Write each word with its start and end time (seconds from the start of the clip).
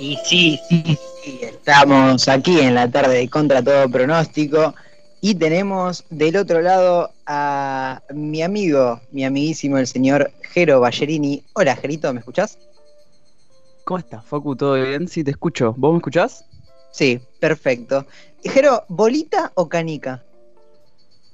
Y 0.00 0.16
sí, 0.24 0.58
sí, 0.66 0.98
sí, 1.22 1.40
estamos 1.42 2.26
aquí 2.26 2.58
en 2.58 2.74
la 2.74 2.90
tarde 2.90 3.18
de 3.18 3.28
contra 3.28 3.62
todo 3.62 3.86
pronóstico 3.90 4.74
y 5.20 5.34
tenemos 5.34 6.06
del 6.08 6.36
otro 6.36 6.62
lado 6.62 7.10
a 7.26 8.00
mi 8.14 8.40
amigo, 8.40 8.98
mi 9.12 9.26
amiguísimo, 9.26 9.76
el 9.76 9.86
señor 9.86 10.32
Jero 10.40 10.80
Ballerini. 10.80 11.44
Hola, 11.52 11.76
Jerito, 11.76 12.10
¿me 12.14 12.20
escuchás? 12.20 12.58
¿Cómo 13.84 13.98
estás, 13.98 14.24
Facu? 14.24 14.56
¿Todo 14.56 14.72
bien? 14.76 15.06
Sí, 15.06 15.22
te 15.22 15.32
escucho. 15.32 15.74
¿Vos 15.76 15.92
me 15.92 15.98
escuchás? 15.98 16.46
Sí, 16.92 17.20
perfecto. 17.38 18.06
Jero, 18.42 18.84
¿bolita 18.88 19.52
o 19.54 19.68
canica? 19.68 20.24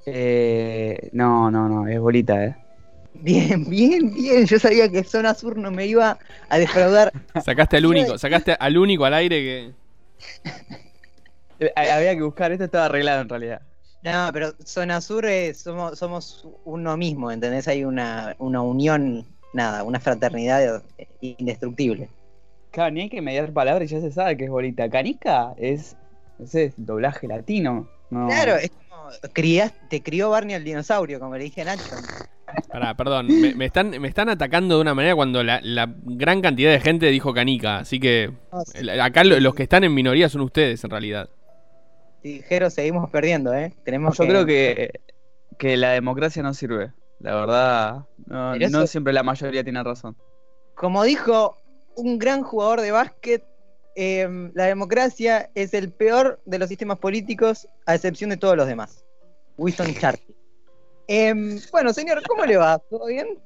Eh, 0.07 1.11
no, 1.12 1.53
no, 1.53 1.69
no, 1.69 1.87
es 1.87 2.01
bolita, 2.01 2.45
¿eh? 2.45 2.57
Bien, 3.23 3.69
bien, 3.69 4.12
bien. 4.14 4.46
Yo 4.46 4.59
sabía 4.59 4.89
que 4.91 5.03
Zona 5.05 5.35
Sur 5.35 5.57
no 5.57 5.71
me 5.71 5.87
iba 5.87 6.19
a 6.49 6.59
defraudar. 6.59 7.12
Sacaste 7.45 7.77
al 7.79 7.87
único, 7.87 8.19
sacaste 8.19 8.57
al 8.59 8.77
único 8.79 9.05
al 9.05 9.14
aire 9.14 9.37
que. 9.41 9.73
Eh, 11.61 11.73
Había 11.76 12.14
que 12.14 12.23
buscar, 12.23 12.53
esto 12.53 12.64
estaba 12.64 12.87
arreglado 12.87 13.23
en 13.23 13.29
realidad. 13.29 13.63
No, 14.03 14.31
pero 14.32 14.53
Zona 14.64 15.00
Sur 15.00 15.26
es- 15.26 15.59
somos, 15.59 15.99
somos 15.99 16.46
uno 16.64 16.96
mismo, 16.96 17.31
¿entendés? 17.31 17.67
Hay 17.68 17.85
una, 17.85 18.37
una 18.39 18.61
unión, 18.63 19.26
nada, 19.53 19.82
una 19.82 19.98
fraternidad 19.98 20.82
eh, 20.98 21.09
indestructible. 21.21 22.09
Claro, 22.71 22.90
ni 22.93 23.01
hay 23.03 23.09
que 23.09 23.23
mediar 23.23 23.53
palabras 23.53 23.90
y 23.90 23.95
ya 23.95 24.01
se 24.01 24.12
sabe 24.12 24.37
que 24.37 24.45
es 24.45 24.51
bolita. 24.51 24.89
Canica 24.90 25.54
es, 25.57 25.96
doblaje 26.76 27.26
latino. 27.26 27.89
No. 28.11 28.26
Claro, 28.29 28.57
es 28.57 28.71
como 28.89 29.09
crías- 29.32 29.73
te 29.89 30.03
crió 30.03 30.31
Barney 30.31 30.54
al 30.54 30.62
dinosaurio, 30.64 31.18
como 31.18 31.37
le 31.37 31.45
dije 31.45 31.62
a 31.62 31.64
Nacho. 31.64 31.82
Pará, 32.69 32.95
perdón, 32.97 33.27
me, 33.41 33.55
me 33.55 33.64
están, 33.67 33.91
me 33.91 34.09
están 34.09 34.28
atacando 34.28 34.77
de 34.77 34.81
una 34.83 34.95
manera 34.95 35.14
cuando 35.14 35.42
la, 35.42 35.61
la 35.62 35.92
gran 36.03 36.41
cantidad 36.42 36.70
de 36.70 36.81
gente 36.81 37.06
dijo 37.06 37.33
canica, 37.34 37.78
así 37.78 37.98
que 38.00 38.31
sí, 38.67 38.78
el- 38.78 39.00
acá 39.00 39.25
lo- 39.25 39.41
los 39.41 39.55
que 39.55 39.62
están 39.64 39.84
en 39.84 39.95
minoría 39.95 40.28
son 40.28 40.42
ustedes 40.42 40.83
en 40.84 40.91
realidad. 40.91 41.28
sí, 42.23 42.43
Jero, 42.47 42.70
seguimos 42.70 43.11
perdiendo, 43.11 43.53
¿eh? 43.55 43.73
Tenemos 43.85 44.17
Yo 44.19 44.27
creo 44.27 44.47
que, 44.47 44.91
que 45.59 45.77
la 45.77 45.91
democracia 45.91 46.43
no 46.43 46.55
sirve. 46.55 46.93
La 47.19 47.35
verdad, 47.35 48.05
no, 48.27 48.87
siempre 48.87 49.13
la 49.13 49.23
mayoría 49.23 49.65
tiene 49.65 49.83
razón. 49.83 50.17
Como 50.75 51.03
dijo 51.05 51.57
un 51.97 52.19
gran 52.19 52.42
jugador 52.42 52.83
de 52.83 52.91
básquet, 52.91 53.42
eh, 53.95 54.51
la 54.55 54.65
democracia 54.65 55.51
es 55.55 55.73
el 55.73 55.91
peor 55.91 56.41
de 56.45 56.59
los 56.59 56.69
sistemas 56.69 56.98
políticos, 56.98 57.67
a 57.87 57.95
excepción 57.95 58.29
de 58.31 58.37
todos 58.37 58.57
los 58.57 58.67
demás. 58.69 59.03
Winston 59.57 59.95
Churchill. 59.95 60.36
Em, 61.09 61.61
bueno, 61.71 61.93
señor, 61.93 62.23
¿cómo 62.27 62.45
le 62.45 62.57
va? 62.57 62.79
¿Todo 62.79 63.07
bien? 63.07 63.39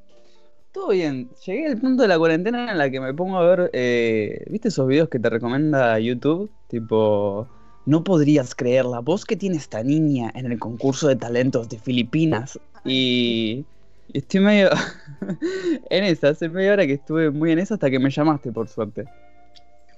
Todo 0.73 0.89
bien, 0.91 1.29
llegué 1.45 1.67
al 1.67 1.79
punto 1.79 2.03
de 2.03 2.09
la 2.09 2.19
cuarentena 2.19 2.71
en 2.71 2.79
la 2.79 2.91
que 2.91 3.01
me 3.01 3.13
pongo 3.13 3.39
a 3.39 3.45
ver, 3.45 3.71
eh, 3.73 4.45
¿viste 4.49 4.69
esos 4.69 4.87
videos 4.87 5.09
que 5.09 5.19
te 5.19 5.29
recomienda 5.29 5.99
YouTube? 5.99 6.49
Tipo, 6.69 7.49
no 7.87 8.05
podrías 8.05 8.55
creerla, 8.55 9.01
vos 9.01 9.25
que 9.25 9.37
tiene 9.37 9.57
esta 9.57 9.83
niña 9.83 10.31
en 10.35 10.47
el 10.47 10.59
concurso 10.61 11.09
de 11.09 11.17
talentos 11.17 11.69
de 11.69 11.79
Filipinas. 11.79 12.59
Y 12.85 13.65
y 14.13 14.19
estoy 14.19 14.41
medio 14.41 14.71
en 15.91 16.05
esa, 16.05 16.31
hace 16.31 16.49
media 16.49 16.73
hora 16.73 16.87
que 16.87 16.95
estuve 16.95 17.31
muy 17.31 17.53
en 17.53 17.61
esa 17.61 17.75
hasta 17.75 17.91
que 17.91 17.99
me 17.99 18.11
llamaste, 18.11 18.51
por 18.51 18.69
suerte. 18.69 19.05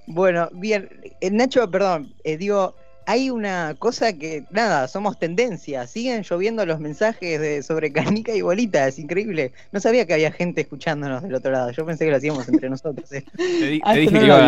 Bueno, 0.05 0.49
bien. 0.53 0.89
Eh, 1.21 1.31
Nacho, 1.31 1.69
perdón, 1.71 2.13
eh, 2.23 2.37
digo, 2.37 2.75
hay 3.05 3.29
una 3.29 3.75
cosa 3.77 4.13
que, 4.13 4.45
nada, 4.49 4.87
somos 4.87 5.19
tendencia. 5.19 5.87
Siguen 5.87 6.23
lloviendo 6.23 6.65
los 6.65 6.79
mensajes 6.79 7.39
de, 7.39 7.61
sobre 7.63 7.91
canica 7.91 8.33
y 8.35 8.41
bolita, 8.41 8.87
es 8.87 8.99
increíble. 8.99 9.51
No 9.71 9.79
sabía 9.79 10.05
que 10.05 10.13
había 10.13 10.31
gente 10.31 10.61
escuchándonos 10.61 11.21
del 11.23 11.35
otro 11.35 11.51
lado. 11.51 11.71
Yo 11.71 11.85
pensé 11.85 12.05
que 12.05 12.11
lo 12.11 12.17
hacíamos 12.17 12.47
entre 12.47 12.69
nosotros. 12.69 13.11
eh. 13.11 13.23
Te, 13.59 13.67
di- 13.67 13.81
Ah, 13.83 13.93
te 13.93 14.03
¿esto 14.03 14.11
dije 14.11 14.13
no 14.15 14.19
que 14.19 14.25
iba 14.25 14.35
a 14.37 14.41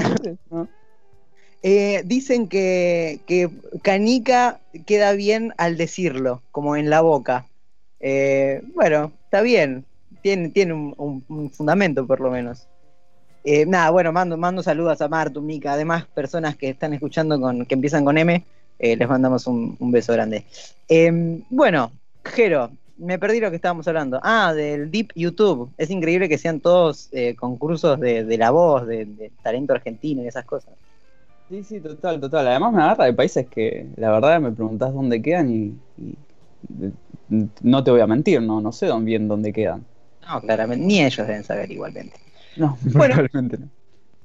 nosotros? 0.02 0.38
¿No? 0.50 0.68
Eh, 1.62 2.02
dicen 2.04 2.48
que, 2.48 3.20
que 3.26 3.50
canica 3.82 4.60
queda 4.86 5.12
bien 5.12 5.52
al 5.56 5.76
decirlo, 5.76 6.42
como 6.52 6.76
en 6.76 6.90
la 6.90 7.00
boca. 7.00 7.46
Eh, 8.00 8.62
bueno, 8.74 9.12
está 9.24 9.40
bien. 9.42 9.84
Tiene, 10.22 10.50
tiene 10.50 10.74
un, 10.74 10.94
un- 10.96 11.24
un 11.28 11.50
fundamento, 11.50 12.06
por 12.06 12.20
lo 12.20 12.30
menos. 12.30 12.68
Eh, 13.48 13.64
nada, 13.64 13.90
bueno, 13.90 14.12
mando, 14.12 14.36
mando 14.36 14.60
saludos 14.62 15.00
a 15.00 15.08
Martu, 15.08 15.40
Mica, 15.40 15.72
además 15.74 16.06
personas 16.06 16.56
que 16.56 16.70
están 16.70 16.92
escuchando 16.94 17.40
con, 17.40 17.64
que 17.64 17.74
empiezan 17.76 18.04
con 18.04 18.18
M, 18.18 18.44
eh, 18.78 18.96
les 18.96 19.08
mandamos 19.08 19.46
un, 19.46 19.76
un 19.78 19.92
beso 19.92 20.12
grande. 20.12 20.44
Eh, 20.88 21.44
bueno, 21.48 21.92
Jero, 22.24 22.72
me 22.96 23.18
perdí 23.20 23.38
lo 23.40 23.50
que 23.50 23.56
estábamos 23.56 23.86
hablando. 23.86 24.18
Ah, 24.22 24.52
del 24.52 24.90
Deep 24.90 25.12
YouTube. 25.14 25.72
Es 25.78 25.90
increíble 25.90 26.28
que 26.28 26.38
sean 26.38 26.60
todos 26.60 27.08
eh, 27.12 27.36
concursos 27.36 28.00
de, 28.00 28.24
de 28.24 28.38
la 28.38 28.50
voz, 28.50 28.84
de, 28.86 29.04
de 29.06 29.30
talento 29.42 29.74
argentino 29.74 30.22
y 30.22 30.26
esas 30.26 30.44
cosas. 30.44 30.74
Sí, 31.48 31.62
sí, 31.62 31.80
total, 31.80 32.20
total. 32.20 32.48
Además 32.48 32.72
me 32.72 32.82
agarra 32.82 33.04
de 33.04 33.14
países 33.14 33.46
que 33.48 33.86
la 33.96 34.10
verdad 34.10 34.40
me 34.40 34.50
preguntás 34.50 34.92
dónde 34.92 35.22
quedan 35.22 35.50
y, 35.50 35.78
y- 35.96 36.18
no 37.62 37.82
te 37.84 37.90
voy 37.90 38.00
a 38.00 38.06
mentir, 38.06 38.40
no, 38.42 38.60
no 38.60 38.72
sé 38.72 38.88
bien 39.00 39.28
dónde 39.28 39.52
quedan. 39.52 39.84
No, 40.26 40.40
claramente, 40.42 40.84
ni 40.84 41.02
ellos 41.02 41.26
deben 41.26 41.44
saber 41.44 41.70
igualmente. 41.70 42.16
No, 42.56 42.76
Bueno. 42.82 43.14
probablemente 43.14 43.58
no. 43.58 43.68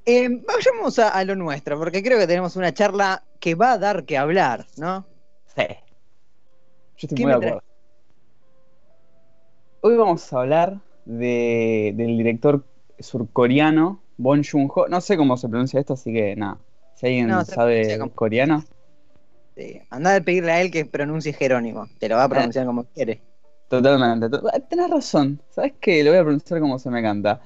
Eh, 0.05 0.29
vayamos 0.47 0.97
a, 0.99 1.09
a 1.09 1.23
lo 1.23 1.35
nuestro, 1.35 1.77
porque 1.77 2.01
creo 2.01 2.17
que 2.17 2.25
tenemos 2.27 2.55
una 2.55 2.73
charla 2.73 3.23
que 3.39 3.53
va 3.55 3.73
a 3.73 3.77
dar 3.77 4.03
que 4.05 4.17
hablar, 4.17 4.65
¿no? 4.77 5.05
Sí. 5.55 5.63
Yo 5.67 5.75
estoy 7.07 7.17
¿Qué 7.17 7.23
muy 7.23 7.31
de 7.31 7.37
acuerdo. 7.37 7.63
Hoy 9.81 9.95
vamos 9.97 10.31
a 10.33 10.39
hablar 10.39 10.79
de, 11.05 11.93
del 11.95 12.17
director 12.17 12.63
surcoreano 12.99 14.01
Bon 14.17 14.43
Joon-ho. 14.43 14.87
No 14.87 15.01
sé 15.01 15.17
cómo 15.17 15.37
se 15.37 15.49
pronuncia 15.49 15.79
esto, 15.79 15.93
así 15.93 16.13
que 16.13 16.35
nada. 16.35 16.57
Si 16.95 17.07
alguien 17.07 17.27
No, 17.27 17.43
sabe 17.45 17.97
como- 17.99 18.11
coreano, 18.13 18.63
Sí, 19.55 19.81
andá 19.89 20.15
a 20.15 20.21
pedirle 20.21 20.51
a 20.53 20.61
él 20.61 20.71
que 20.71 20.85
pronuncie 20.85 21.33
Jerónimo, 21.33 21.87
te 21.99 22.07
lo 22.07 22.15
va 22.15 22.23
a 22.23 22.29
pronunciar 22.29 22.65
como 22.65 22.85
quiere. 22.85 23.21
totalmente. 23.67 24.29
to- 24.29 24.41
Tenés 24.69 24.89
razón. 24.89 25.41
¿Sabes 25.49 25.73
qué? 25.81 26.03
Lo 26.03 26.11
voy 26.11 26.19
a 26.19 26.23
pronunciar 26.23 26.59
como 26.61 26.79
se 26.79 26.89
me 26.89 27.01
canta. 27.01 27.41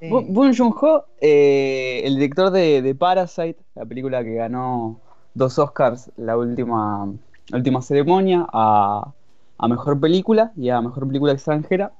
Sí. 0.00 0.06
Bo- 0.06 0.22
Bong 0.22 0.52
Joon-ho, 0.56 1.06
eh, 1.20 2.02
el 2.04 2.16
director 2.16 2.50
de, 2.50 2.82
de 2.82 2.94
Parasite, 2.94 3.58
la 3.74 3.84
película 3.86 4.24
que 4.24 4.34
ganó 4.34 5.00
dos 5.34 5.58
Oscars 5.58 6.10
la 6.16 6.36
última, 6.36 7.06
la 7.48 7.56
última 7.58 7.82
ceremonia, 7.82 8.46
a, 8.52 9.14
a 9.58 9.68
mejor 9.68 10.00
película 10.00 10.52
y 10.56 10.70
a 10.70 10.80
mejor 10.80 11.06
película 11.06 11.32
extranjera. 11.32 11.92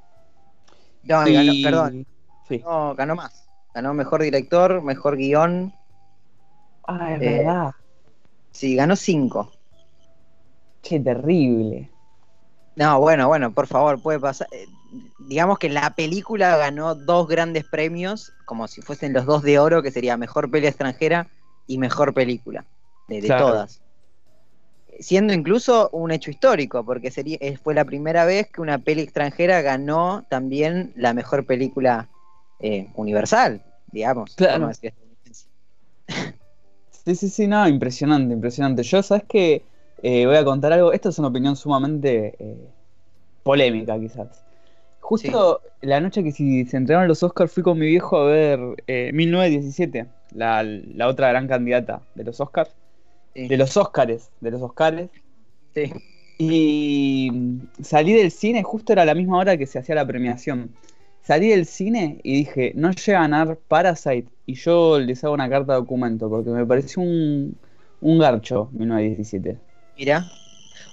No, 1.03 1.23
Y- 1.25 1.33
ganó, 1.33 1.55
perdón, 1.61 2.07
Sí. 2.49 2.65
no, 2.65 2.95
ganó 2.95 3.15
más. 3.17 3.51
Ganó 3.75 3.95
mejor 3.95 4.23
director, 4.23 4.83
mejor 4.83 5.17
guion. 5.17 5.75
Ah, 6.87 7.15
es 7.15 7.21
Eh, 7.21 7.25
verdad. 7.25 7.73
Sí, 8.53 8.77
ganó 8.77 8.97
cinco. 8.97 9.53
Che, 10.83 11.01
terrible. 11.01 11.91
No, 12.77 13.01
bueno, 13.01 13.29
bueno, 13.29 13.53
por 13.53 13.67
favor, 13.67 14.01
puede 14.03 14.21
pasar. 14.21 14.49
Digamos 15.19 15.59
que 15.59 15.69
la 15.69 15.95
película 15.95 16.57
ganó 16.57 16.95
dos 16.95 17.29
grandes 17.29 17.65
premios, 17.65 18.33
como 18.45 18.67
si 18.67 18.83
fuesen 18.83 19.13
los 19.13 19.27
dos 19.27 19.43
de 19.43 19.59
oro, 19.59 19.83
que 19.83 19.91
sería 19.91 20.17
mejor 20.17 20.51
peli 20.51 20.67
extranjera 20.67 21.29
y 21.67 21.79
mejor 21.79 22.13
película, 22.15 22.65
de, 23.09 23.21
de 23.21 23.29
Claro. 23.29 23.47
todas. 23.47 23.81
Siendo 24.99 25.33
incluso 25.33 25.89
un 25.93 26.11
hecho 26.11 26.31
histórico, 26.31 26.85
porque 26.85 27.11
sería, 27.11 27.39
eh, 27.41 27.57
fue 27.57 27.75
la 27.75 27.85
primera 27.85 28.25
vez 28.25 28.49
que 28.53 28.61
una 28.61 28.79
peli 28.79 29.03
extranjera 29.03 29.63
ganó 29.63 30.27
también 30.29 30.93
la 30.97 31.15
mejor 31.15 31.47
película 31.47 32.09
eh, 32.59 32.89
universal, 32.97 33.63
digamos. 33.93 34.35
Claro. 34.35 34.71
Sí, 36.91 37.15
sí, 37.15 37.29
sí, 37.31 37.47
no, 37.47 37.67
impresionante, 37.67 38.35
impresionante. 38.35 38.83
Yo, 38.83 39.03
¿sabes 39.03 39.25
qué? 39.29 39.63
Eh, 40.03 40.27
voy 40.27 40.37
a 40.37 40.45
contar 40.45 40.73
algo. 40.73 40.93
Esta 40.93 41.09
es 41.09 41.19
una 41.19 41.29
opinión 41.29 41.57
sumamente 41.57 42.35
eh, 42.39 42.57
polémica, 43.43 43.99
quizás. 43.99 44.45
Justo 45.11 45.61
la 45.81 46.01
noche 46.01 46.23
que 46.23 46.31
si 46.31 46.65
se 46.67 46.77
entregaron 46.77 47.09
los 47.09 47.23
Oscars 47.25 47.53
fui 47.53 47.63
con 47.65 47.79
mi 47.79 47.87
viejo 47.87 48.17
a 48.17 48.27
ver 48.27 48.61
eh, 48.87 49.11
1917, 49.13 50.07
la, 50.35 50.63
la 50.63 51.09
otra 51.09 51.29
gran 51.31 51.49
candidata 51.49 52.03
de 52.15 52.25
los 52.25 52.41
Oscars. 52.41 52.71
Sí, 53.35 53.49
De 53.49 53.57
los 53.57 53.77
Oscars, 53.77 54.31
de 54.41 54.51
los 54.51 54.63
Oscars. 54.63 55.09
sí. 55.75 55.93
Y 56.39 57.31
mm, 57.33 57.83
salí 57.83 58.13
del 58.15 58.31
cine, 58.31 58.63
justo 58.63 58.93
era 58.93 59.05
la 59.05 59.15
misma 59.15 59.39
hora 59.39 59.57
que 59.57 59.67
se 59.67 59.79
hacía 59.79 59.95
la 59.95 60.07
premiación. 60.07 60.71
Salí 61.23 61.49
del 61.49 61.67
cine 61.67 62.21
y 62.23 62.35
dije, 62.39 62.73
no 62.77 62.91
llega 62.93 63.19
a 63.19 63.23
ganar 63.23 63.59
Parasite. 63.69 64.29
Y 64.47 64.55
yo 64.55 64.99
les 65.01 65.23
hago 65.25 65.35
una 65.35 65.51
carta 65.51 65.73
de 65.75 65.81
documento, 65.81 66.31
porque 66.31 66.51
me 66.51 66.65
pareció 66.67 67.03
un, 67.03 67.59
un 68.01 68.19
garcho 68.19 68.71
1917. 68.73 69.59
Mira. 69.97 70.25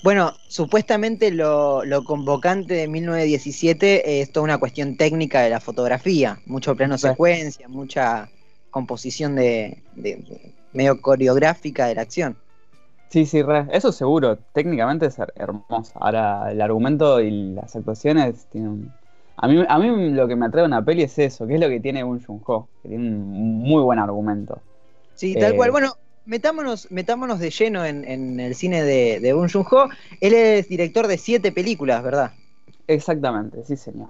Bueno, 0.01 0.33
supuestamente 0.47 1.31
lo, 1.31 1.83
lo 1.83 2.03
convocante 2.03 2.73
de 2.75 2.87
1917 2.87 4.21
es 4.21 4.31
toda 4.31 4.43
una 4.43 4.57
cuestión 4.59 4.95
técnica 4.95 5.41
de 5.41 5.49
la 5.49 5.59
fotografía, 5.59 6.39
mucho 6.45 6.75
plano 6.75 6.97
secuencia, 6.97 7.67
mucha 7.67 8.29
composición 8.69 9.35
de, 9.35 9.83
de- 9.95 10.17
de- 10.17 10.53
medio 10.73 11.01
coreográfica 11.01 11.87
de 11.87 11.95
la 11.95 12.01
acción. 12.01 12.37
Sí, 13.09 13.25
sí, 13.25 13.41
re. 13.41 13.67
Eso 13.71 13.91
seguro. 13.91 14.37
Técnicamente 14.53 15.05
es 15.05 15.17
her- 15.17 15.31
hermoso. 15.35 15.93
Ahora, 15.95 16.51
el 16.51 16.61
argumento 16.61 17.21
y 17.21 17.53
las 17.53 17.75
actuaciones 17.75 18.47
tienen 18.47 18.91
A 19.37 19.47
mí, 19.47 19.63
a 19.67 19.79
mí 19.79 20.09
lo 20.11 20.27
que 20.27 20.35
me 20.35 20.47
atrae 20.47 20.63
a 20.63 20.67
una 20.67 20.83
peli 20.83 21.03
es 21.03 21.17
eso, 21.19 21.47
que 21.47 21.55
es 21.55 21.59
lo 21.61 21.69
que 21.69 21.79
tiene 21.79 22.03
un 22.03 22.23
Jun-ho, 22.23 22.69
que 22.81 22.89
tiene 22.89 23.09
un 23.09 23.59
muy 23.59 23.81
buen 23.83 23.99
argumento. 23.99 24.61
Sí, 25.13 25.35
tal 25.35 25.51
Eh, 25.51 25.55
cual. 25.55 25.71
Bueno, 25.71 25.93
metámonos, 26.27 26.91
metámonos 26.91 27.39
de 27.39 27.49
lleno 27.49 27.85
en, 27.85 28.03
en 28.05 28.39
el 28.39 28.53
cine 28.55 28.83
de, 28.83 29.19
de 29.19 29.33
Bong 29.33 29.49
Joon-ho. 29.51 29.89
Él 30.21 30.33
es 30.33 30.67
director 30.69 31.07
de 31.07 31.17
siete 31.17 31.51
películas, 31.51 32.03
¿verdad? 32.03 32.31
Exactamente, 32.87 33.63
sí 33.65 33.75
señor. 33.75 34.09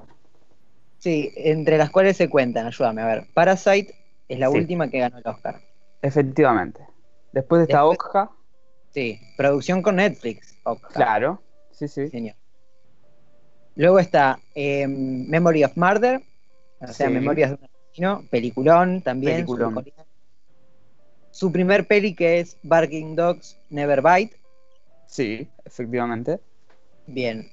Sí, 0.99 1.31
entre 1.35 1.77
las 1.77 1.89
cuales 1.89 2.17
se 2.17 2.27
cuentan, 2.29 2.65
ayúdame 2.67 3.01
a 3.01 3.05
ver. 3.05 3.27
Parasite 3.33 3.93
es 4.27 4.39
la 4.39 4.49
Sí. 4.51 4.57
última 4.57 4.89
que 4.89 4.99
ganó 4.99 5.17
el 5.19 5.27
Oscar. 5.27 5.61
Efectivamente. 6.01 6.81
Después 7.31 7.59
de 7.59 7.63
esta 7.65 7.83
Después- 7.83 8.29
Sí, 8.91 9.19
producción 9.37 9.81
con 9.83 9.97
Netflix. 9.97 10.55
Claro, 10.93 11.41
sí, 11.71 11.87
sí. 11.87 12.05
Sí, 12.05 12.09
señor. 12.09 12.35
Luego 13.75 13.99
está 13.99 14.39
eh, 14.55 14.87
Memory 14.87 15.63
of 15.65 15.77
Murder, 15.77 16.21
o 16.79 16.87
sea, 16.87 17.07
Sí. 17.07 17.13
Memorias 17.13 17.51
de 17.51 17.55
un 17.57 17.63
asesino, 17.65 18.23
peliculón 18.31 19.01
también. 19.03 19.35
Peliculón. 19.35 19.75
surcoreano. 19.75 20.06
Su 21.37 21.51
primer 21.51 21.85
peli 21.85 22.15
que 22.15 22.39
es 22.39 22.57
Barking 22.63 23.15
Dogs 23.15 23.55
Never 23.69 24.01
Bite. 24.01 24.35
Sí, 25.05 25.47
efectivamente. 25.65 26.39
Bien. 27.05 27.47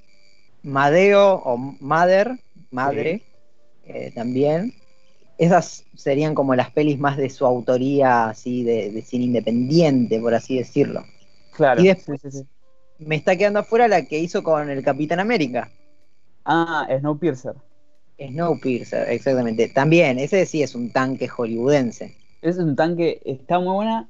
Madeo 0.62 1.34
o 1.44 1.58
Mother, 1.58 2.38
Madre, 2.70 3.20
eh, 3.84 4.10
también. 4.14 4.72
Esas 5.36 5.84
serían 5.94 6.34
como 6.34 6.54
las 6.54 6.70
pelis 6.70 6.98
más 6.98 7.18
de 7.18 7.28
su 7.28 7.44
autoría, 7.44 8.30
así, 8.30 8.64
de, 8.64 8.90
de 8.90 9.02
cine 9.02 9.24
independiente, 9.26 10.18
por 10.18 10.32
así 10.32 10.56
decirlo. 10.56 11.04
Claro. 11.54 11.82
Y 11.82 11.88
después- 11.88 12.22
sí, 12.22 12.30
sí, 12.30 12.38
sí. 12.38 12.46
Me 13.04 13.16
está 13.16 13.36
quedando 13.36 13.58
afuera 13.58 13.86
la 13.86 14.06
que 14.06 14.18
hizo 14.18 14.42
con 14.42 14.70
el 14.70 14.82
Capitán 14.82 15.20
América. 15.20 15.70
Ah, 16.46 16.88
Snowpiercer. 17.00 17.52
Snowpiercer, 18.18 19.10
exactamente. 19.10 19.68
También, 19.68 20.18
ese 20.18 20.46
sí 20.46 20.62
es 20.62 20.74
un 20.74 20.90
tanque 20.90 21.28
hollywoodense. 21.28 22.23
Es 22.44 22.58
un 22.58 22.76
tanque, 22.76 23.20
está 23.24 23.58
muy 23.58 23.72
buena. 23.72 24.06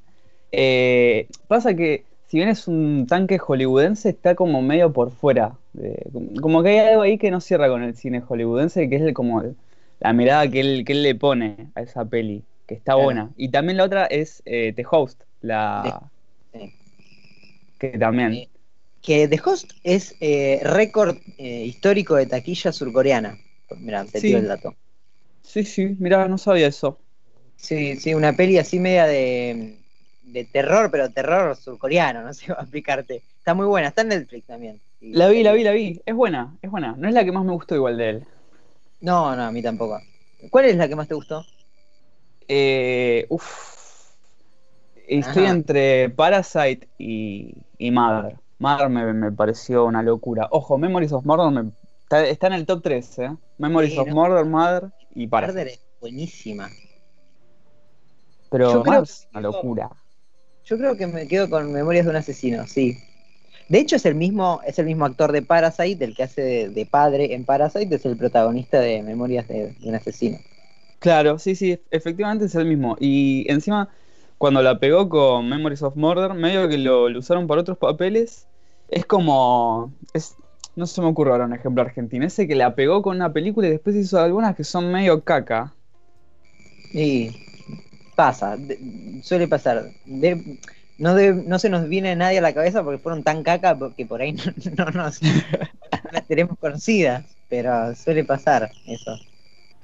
Eh, 0.50 1.28
pasa 1.46 1.74
que, 1.74 2.04
si 2.26 2.36
bien 2.38 2.48
es 2.48 2.66
un 2.66 3.06
tanque 3.08 3.38
hollywoodense, 3.38 4.08
está 4.08 4.34
como 4.34 4.60
medio 4.60 4.92
por 4.92 5.12
fuera. 5.12 5.56
como 6.40 6.62
que 6.62 6.68
hay 6.70 6.78
algo 6.78 7.02
ahí 7.02 7.18
que 7.18 7.30
no 7.32 7.40
cierra 7.40 7.68
con 7.68 7.82
el 7.82 7.96
cine 7.96 8.20
hollywoodense, 8.20 8.88
que 8.88 8.96
es 8.96 9.02
el- 9.02 9.14
como 9.14 9.40
el- 9.42 9.56
la 10.00 10.12
mirada 10.12 10.48
que 10.48 10.60
él, 10.60 10.84
que 10.84 10.92
él 10.92 11.02
le 11.02 11.14
pone 11.16 11.70
a 11.74 11.82
esa 11.82 12.04
peli, 12.04 12.44
que 12.66 12.74
está 12.74 12.92
Claro. 12.92 13.04
buena. 13.04 13.30
Y 13.36 13.48
también 13.50 13.76
la 13.78 13.84
otra 13.84 14.06
es 14.06 14.42
eh, 14.46 14.72
The 14.74 14.84
Host, 14.90 15.22
la 15.40 16.10
Sí. 16.52 16.72
que 17.78 17.98
también. 17.98 18.32
Sí. 18.32 18.48
Que 19.02 19.28
The 19.28 19.40
Host 19.44 19.72
es 19.82 20.16
eh, 20.20 20.60
récord 20.62 21.16
eh, 21.38 21.64
histórico 21.66 22.14
de 22.16 22.26
taquilla 22.26 22.72
surcoreana. 22.72 23.38
Mira, 23.80 24.04
te 24.04 24.20
Sí. 24.20 24.28
tiro 24.28 24.38
el 24.38 24.48
dato. 24.48 24.74
Sí, 25.42 25.64
sí, 25.64 25.96
mira, 25.98 26.26
no 26.28 26.38
sabía 26.38 26.66
eso. 26.68 26.98
Sí, 27.66 27.96
sí, 27.96 28.14
una 28.14 28.34
peli 28.36 28.58
así 28.58 28.78
media 28.80 29.06
de, 29.06 29.82
de 30.22 30.44
terror, 30.44 30.90
pero 30.90 31.10
terror 31.12 31.56
surcoreano, 31.56 32.22
no 32.22 32.32
sé 32.34 32.46
cómo 32.48 32.60
explicarte. 32.60 33.24
Está 33.38 33.54
muy 33.54 33.66
buena, 33.66 33.88
está 33.88 34.02
en 34.02 34.08
Netflix 34.08 34.46
también. 34.46 34.82
Sí, 34.98 35.20
La 35.20 35.28
vi, 35.28 35.42
la 35.42 35.52
vi, 35.54 35.62
la 35.64 35.72
vi. 35.72 36.02
Es 36.04 36.14
buena, 36.14 36.58
es 36.60 36.70
buena. 36.70 36.94
No 36.98 37.08
es 37.08 37.14
la 37.14 37.24
que 37.24 37.32
más 37.32 37.42
me 37.44 37.52
gustó 37.52 37.74
igual 37.74 37.96
de 37.96 38.10
él. 38.10 38.26
No, 39.00 39.36
no, 39.36 39.42
a 39.44 39.52
mí 39.52 39.62
tampoco. 39.62 40.00
¿Cuál 40.50 40.64
es 40.66 40.76
la 40.76 40.88
que 40.88 40.96
más 40.96 41.06
te 41.08 41.14
gustó? 41.14 41.46
Eh, 42.48 43.26
uf. 43.30 44.14
Estoy 45.08 45.46
Ajá. 45.46 45.46
entre 45.46 46.10
Parasite 46.10 46.88
y, 46.98 47.54
y 47.78 47.90
Mother. 47.90 48.38
Mother 48.58 48.88
me, 48.88 49.12
me 49.12 49.32
pareció 49.32 49.84
una 49.86 50.02
locura. 50.02 50.48
Ojo, 50.50 50.78
Memories 50.78 51.12
of 51.12 51.24
Murder 51.26 51.50
me- 51.64 51.72
está, 52.02 52.24
está 52.26 52.46
en 52.48 52.52
el 52.54 52.66
top 52.66 52.82
3, 52.82 53.18
¿eh? 53.18 53.36
Memories 53.58 53.96
Sí, 53.96 53.98
of 53.98 54.08
no. 54.08 54.12
Murder, 54.12 54.44
Mother 54.46 54.90
y 55.10 55.26
Parasite. 55.28 55.54
Murder 55.54 55.68
es 55.68 55.80
buenísima. 56.00 56.70
Pero 58.54 58.72
Yo 58.72 58.82
creo 58.84 59.02
es 59.02 59.22
que- 59.22 59.28
una 59.32 59.40
locura. 59.40 59.90
Yo 60.64 60.78
creo 60.78 60.96
que 60.96 61.08
me 61.08 61.26
quedo 61.26 61.50
con 61.50 61.72
Memorias 61.72 62.04
de 62.04 62.10
un 62.10 62.16
asesino, 62.16 62.68
sí. 62.68 62.96
De 63.68 63.80
hecho 63.80 63.96
es 63.96 64.06
el 64.06 64.14
mismo, 64.14 64.60
es 64.64 64.78
el 64.78 64.86
mismo 64.86 65.04
actor 65.06 65.32
de 65.32 65.42
Parasite, 65.42 66.04
el 66.04 66.14
que 66.14 66.22
hace 66.22 66.40
de, 66.40 66.68
de 66.68 66.86
padre 66.86 67.34
en 67.34 67.44
Parasite, 67.44 67.96
es 67.96 68.06
el 68.06 68.16
protagonista 68.16 68.78
de 68.78 69.02
Memorias 69.02 69.48
de, 69.48 69.70
de 69.72 69.88
un 69.88 69.96
asesino. 69.96 70.38
Claro, 71.00 71.40
sí, 71.40 71.56
sí, 71.56 71.80
efectivamente 71.90 72.44
es 72.44 72.54
el 72.54 72.66
mismo. 72.66 72.96
Y 73.00 73.44
encima, 73.50 73.88
cuando 74.38 74.62
la 74.62 74.78
pegó 74.78 75.08
con 75.08 75.48
Memories 75.48 75.82
of 75.82 75.96
Murder, 75.96 76.34
medio 76.34 76.68
que 76.68 76.78
lo, 76.78 77.08
lo 77.08 77.18
usaron 77.18 77.48
para 77.48 77.62
otros 77.62 77.76
papeles, 77.76 78.46
es 78.88 79.04
como. 79.04 79.92
Es, 80.12 80.36
no 80.76 80.86
se 80.86 81.00
me 81.00 81.08
ocurre 81.08 81.32
ahora 81.32 81.46
un 81.46 81.54
ejemplo 81.54 81.82
argentino. 81.82 82.24
Ese 82.24 82.46
que 82.46 82.54
la 82.54 82.76
pegó 82.76 83.02
con 83.02 83.16
una 83.16 83.32
película 83.32 83.66
y 83.66 83.70
después 83.70 83.96
hizo 83.96 84.20
algunas 84.20 84.54
que 84.54 84.62
son 84.62 84.92
medio 84.92 85.24
caca. 85.24 85.72
Y 86.92 87.30
pasa, 88.14 88.56
de- 88.56 88.78
suele 89.22 89.48
pasar. 89.48 89.90
De- 90.04 90.58
no, 90.98 91.14
de- 91.14 91.34
no 91.34 91.58
se 91.58 91.68
nos 91.68 91.88
viene 91.88 92.14
nadie 92.16 92.38
a 92.38 92.42
la 92.42 92.54
cabeza 92.54 92.82
porque 92.84 92.98
fueron 92.98 93.22
tan 93.22 93.42
caca 93.42 93.76
que 93.96 94.06
por 94.06 94.20
ahí 94.22 94.32
no, 94.76 94.84
no 94.84 94.90
nos 94.90 95.20
no 95.22 95.30
las 96.12 96.26
tenemos 96.26 96.58
conocidas, 96.58 97.24
pero 97.48 97.94
suele 97.94 98.24
pasar 98.24 98.70
eso. 98.86 99.18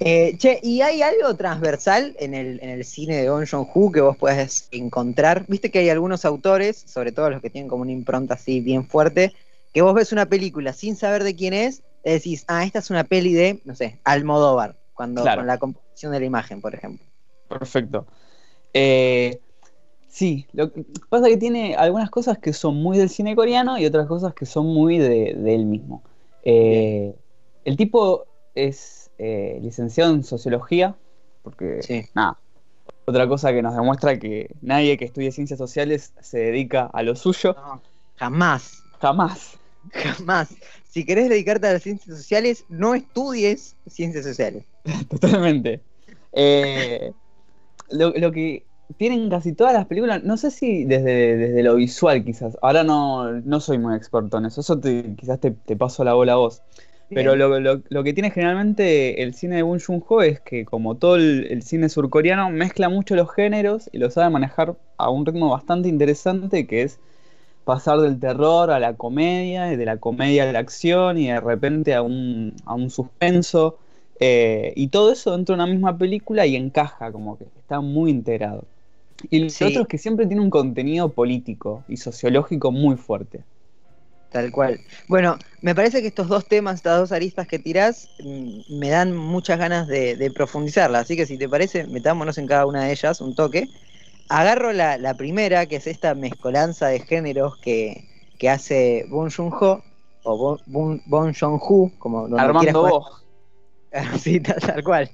Eh, 0.02 0.36
che, 0.38 0.58
¿y 0.62 0.80
hay 0.80 1.02
algo 1.02 1.36
transversal 1.36 2.16
en 2.18 2.32
el, 2.34 2.58
en 2.62 2.70
el 2.70 2.84
cine 2.86 3.16
de 3.16 3.28
Bong 3.28 3.46
Joon-ho 3.46 3.92
que 3.92 4.00
vos 4.00 4.16
puedas 4.16 4.66
encontrar? 4.70 5.44
Viste 5.46 5.70
que 5.70 5.80
hay 5.80 5.90
algunos 5.90 6.24
autores, 6.24 6.82
sobre 6.86 7.12
todo 7.12 7.28
los 7.28 7.42
que 7.42 7.50
tienen 7.50 7.68
como 7.68 7.82
una 7.82 7.92
impronta 7.92 8.34
así 8.34 8.60
bien 8.60 8.86
fuerte, 8.86 9.34
que 9.74 9.82
vos 9.82 9.92
ves 9.92 10.12
una 10.12 10.24
película 10.26 10.72
sin 10.72 10.96
saber 10.96 11.22
de 11.22 11.36
quién 11.36 11.52
es, 11.52 11.82
decís, 12.02 12.44
ah, 12.48 12.64
esta 12.64 12.78
es 12.78 12.88
una 12.88 13.04
peli 13.04 13.34
de, 13.34 13.60
no 13.66 13.74
sé, 13.74 13.98
Almodóvar, 14.04 14.74
cuando 14.94 15.20
Claro. 15.22 15.40
con 15.40 15.46
la 15.46 15.58
composición 15.58 16.12
de 16.12 16.20
la 16.20 16.26
imagen, 16.26 16.62
por 16.62 16.74
ejemplo. 16.74 17.04
Perfecto. 17.50 18.06
Eh, 18.72 19.40
sí, 20.08 20.46
lo 20.52 20.72
que 20.72 20.84
pasa 21.08 21.28
que 21.28 21.36
tiene 21.36 21.74
algunas 21.74 22.10
cosas 22.10 22.38
que 22.38 22.52
son 22.52 22.76
muy 22.76 22.96
del 22.96 23.10
cine 23.10 23.34
coreano 23.34 23.76
y 23.76 23.84
otras 23.86 24.06
cosas 24.06 24.34
que 24.34 24.46
son 24.46 24.66
muy 24.66 24.98
de, 24.98 25.34
de 25.34 25.54
él 25.54 25.66
mismo. 25.66 26.02
Eh, 26.44 27.12
el 27.64 27.76
tipo 27.76 28.24
es 28.54 29.10
eh, 29.18 29.58
licenciado 29.60 30.14
en 30.14 30.22
sociología, 30.22 30.94
porque 31.42 31.82
Sí. 31.82 32.06
nada, 32.14 32.38
otra 33.04 33.26
cosa 33.26 33.52
que 33.52 33.62
nos 33.62 33.74
demuestra 33.74 34.18
que 34.18 34.48
nadie 34.62 34.96
que 34.96 35.06
estudie 35.06 35.32
ciencias 35.32 35.58
sociales 35.58 36.12
se 36.20 36.38
dedica 36.38 36.88
a 36.92 37.02
lo 37.02 37.16
suyo, 37.16 37.54
No, 37.58 37.82
jamás, 38.16 38.84
jamás. 39.00 39.58
jamás. 39.92 40.54
Si 40.88 41.04
querés 41.04 41.28
dedicarte 41.28 41.66
a 41.66 41.72
las 41.74 41.82
ciencias 41.82 42.16
sociales, 42.16 42.64
no 42.68 42.94
estudies 42.94 43.76
ciencias 43.86 44.24
sociales. 44.24 44.64
Totalmente. 45.10 45.80
Eh, 46.32 47.12
lo, 47.92 48.10
lo 48.12 48.32
que 48.32 48.66
tienen 48.96 49.30
casi 49.30 49.54
todas 49.54 49.72
las 49.74 49.86
películas, 49.86 50.22
no 50.24 50.36
sé 50.36 50.50
si 50.50 50.84
desde, 50.84 51.36
desde 51.36 51.62
lo 51.62 51.76
visual 51.76 52.24
quizás, 52.24 52.58
ahora 52.62 52.82
no, 52.84 53.32
no 53.32 53.60
soy 53.60 53.78
muy 53.78 53.94
experto 53.96 54.38
en 54.38 54.46
eso, 54.46 54.60
eso 54.62 54.80
te- 54.80 55.14
quizás 55.16 55.40
te, 55.40 55.52
te 55.52 55.76
paso 55.76 56.02
la 56.04 56.14
bola 56.14 56.32
a 56.34 56.36
vos, 56.36 56.62
pero 57.12 57.36
lo, 57.36 57.60
lo- 57.60 57.82
lo 57.88 58.04
que 58.04 58.12
tiene 58.12 58.30
generalmente 58.30 59.22
el 59.22 59.34
cine 59.34 59.56
de 59.56 59.62
Bong 59.62 59.80
Joon-ho 59.84 60.22
es 60.22 60.40
que 60.40 60.64
como 60.64 60.96
todo 60.96 61.16
el, 61.16 61.46
el 61.50 61.62
cine 61.62 61.88
surcoreano 61.88 62.50
mezcla 62.50 62.88
mucho 62.88 63.14
los 63.16 63.32
géneros 63.32 63.88
y 63.92 63.98
lo 63.98 64.10
sabe 64.10 64.30
manejar 64.30 64.76
a 64.96 65.10
un 65.10 65.26
ritmo 65.26 65.50
bastante 65.50 65.88
interesante 65.88 66.66
que 66.66 66.82
es 66.82 67.00
pasar 67.64 68.00
del 68.00 68.20
terror 68.20 68.70
a 68.70 68.80
la 68.80 68.96
comedia 68.96 69.72
y 69.72 69.76
de 69.76 69.86
la 69.86 69.98
comedia 69.98 70.48
a 70.48 70.52
la 70.52 70.60
acción 70.60 71.18
y 71.18 71.28
de 71.28 71.40
repente 71.40 71.94
a 71.94 72.02
un, 72.02 72.56
a 72.66 72.74
un 72.74 72.90
suspenso. 72.90 73.79
Eh, 74.20 74.72
y 74.76 74.88
todo 74.88 75.12
eso 75.12 75.32
dentro 75.32 75.56
de 75.56 75.62
una 75.62 75.72
misma 75.72 75.96
película 75.98 76.46
y 76.46 76.56
encaja, 76.56 77.10
como 77.12 77.38
que 77.38 77.44
está 77.58 77.80
muy 77.80 78.10
integrado. 78.10 78.64
Y 79.30 79.40
lo 79.40 79.50
Sí. 79.50 79.64
otro 79.66 79.82
es 79.82 79.88
que 79.88 79.98
siempre 79.98 80.26
tiene 80.26 80.42
un 80.42 80.50
contenido 80.50 81.10
político 81.10 81.84
y 81.88 81.96
sociológico 81.98 82.72
muy 82.72 82.96
fuerte. 82.96 83.44
Tal 84.30 84.52
cual. 84.52 84.80
Bueno, 85.08 85.36
me 85.60 85.74
parece 85.74 86.00
que 86.00 86.06
estos 86.08 86.28
dos 86.28 86.46
temas, 86.46 86.76
estas 86.76 87.00
dos 87.00 87.12
aristas 87.12 87.48
que 87.48 87.58
tirás, 87.58 88.08
mm, 88.22 88.60
me 88.68 88.88
dan 88.88 89.16
muchas 89.16 89.58
ganas 89.58 89.88
de, 89.88 90.14
de 90.16 90.30
profundizarla. 90.30 91.00
Así 91.00 91.16
que 91.16 91.26
si 91.26 91.36
te 91.36 91.48
parece, 91.48 91.86
metámonos 91.88 92.38
en 92.38 92.46
cada 92.46 92.64
una 92.66 92.84
de 92.84 92.92
ellas 92.92 93.20
un 93.20 93.34
toque. 93.34 93.68
Agarro 94.28 94.72
la, 94.72 94.98
la 94.98 95.14
primera, 95.16 95.66
que 95.66 95.76
es 95.76 95.86
esta 95.88 96.14
mezcolanza 96.14 96.86
de 96.88 97.00
géneros 97.00 97.56
que, 97.56 98.04
que 98.38 98.48
hace 98.48 99.04
Bong 99.08 99.30
Joon-ho, 99.36 99.82
o 100.22 100.36
Bon- 100.36 100.60
Bon- 100.66 101.02
Bong 101.06 101.34
Joon-ho, 101.34 101.90
como 101.98 102.28
donde 102.28 102.36
quieras 102.36 102.76
Armando 102.76 102.80
poner- 102.82 102.92
vos. 102.92 103.26
Sí, 104.20 104.40
tal, 104.40 104.84
cual. 104.84 105.10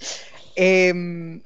Eh, 0.55 1.41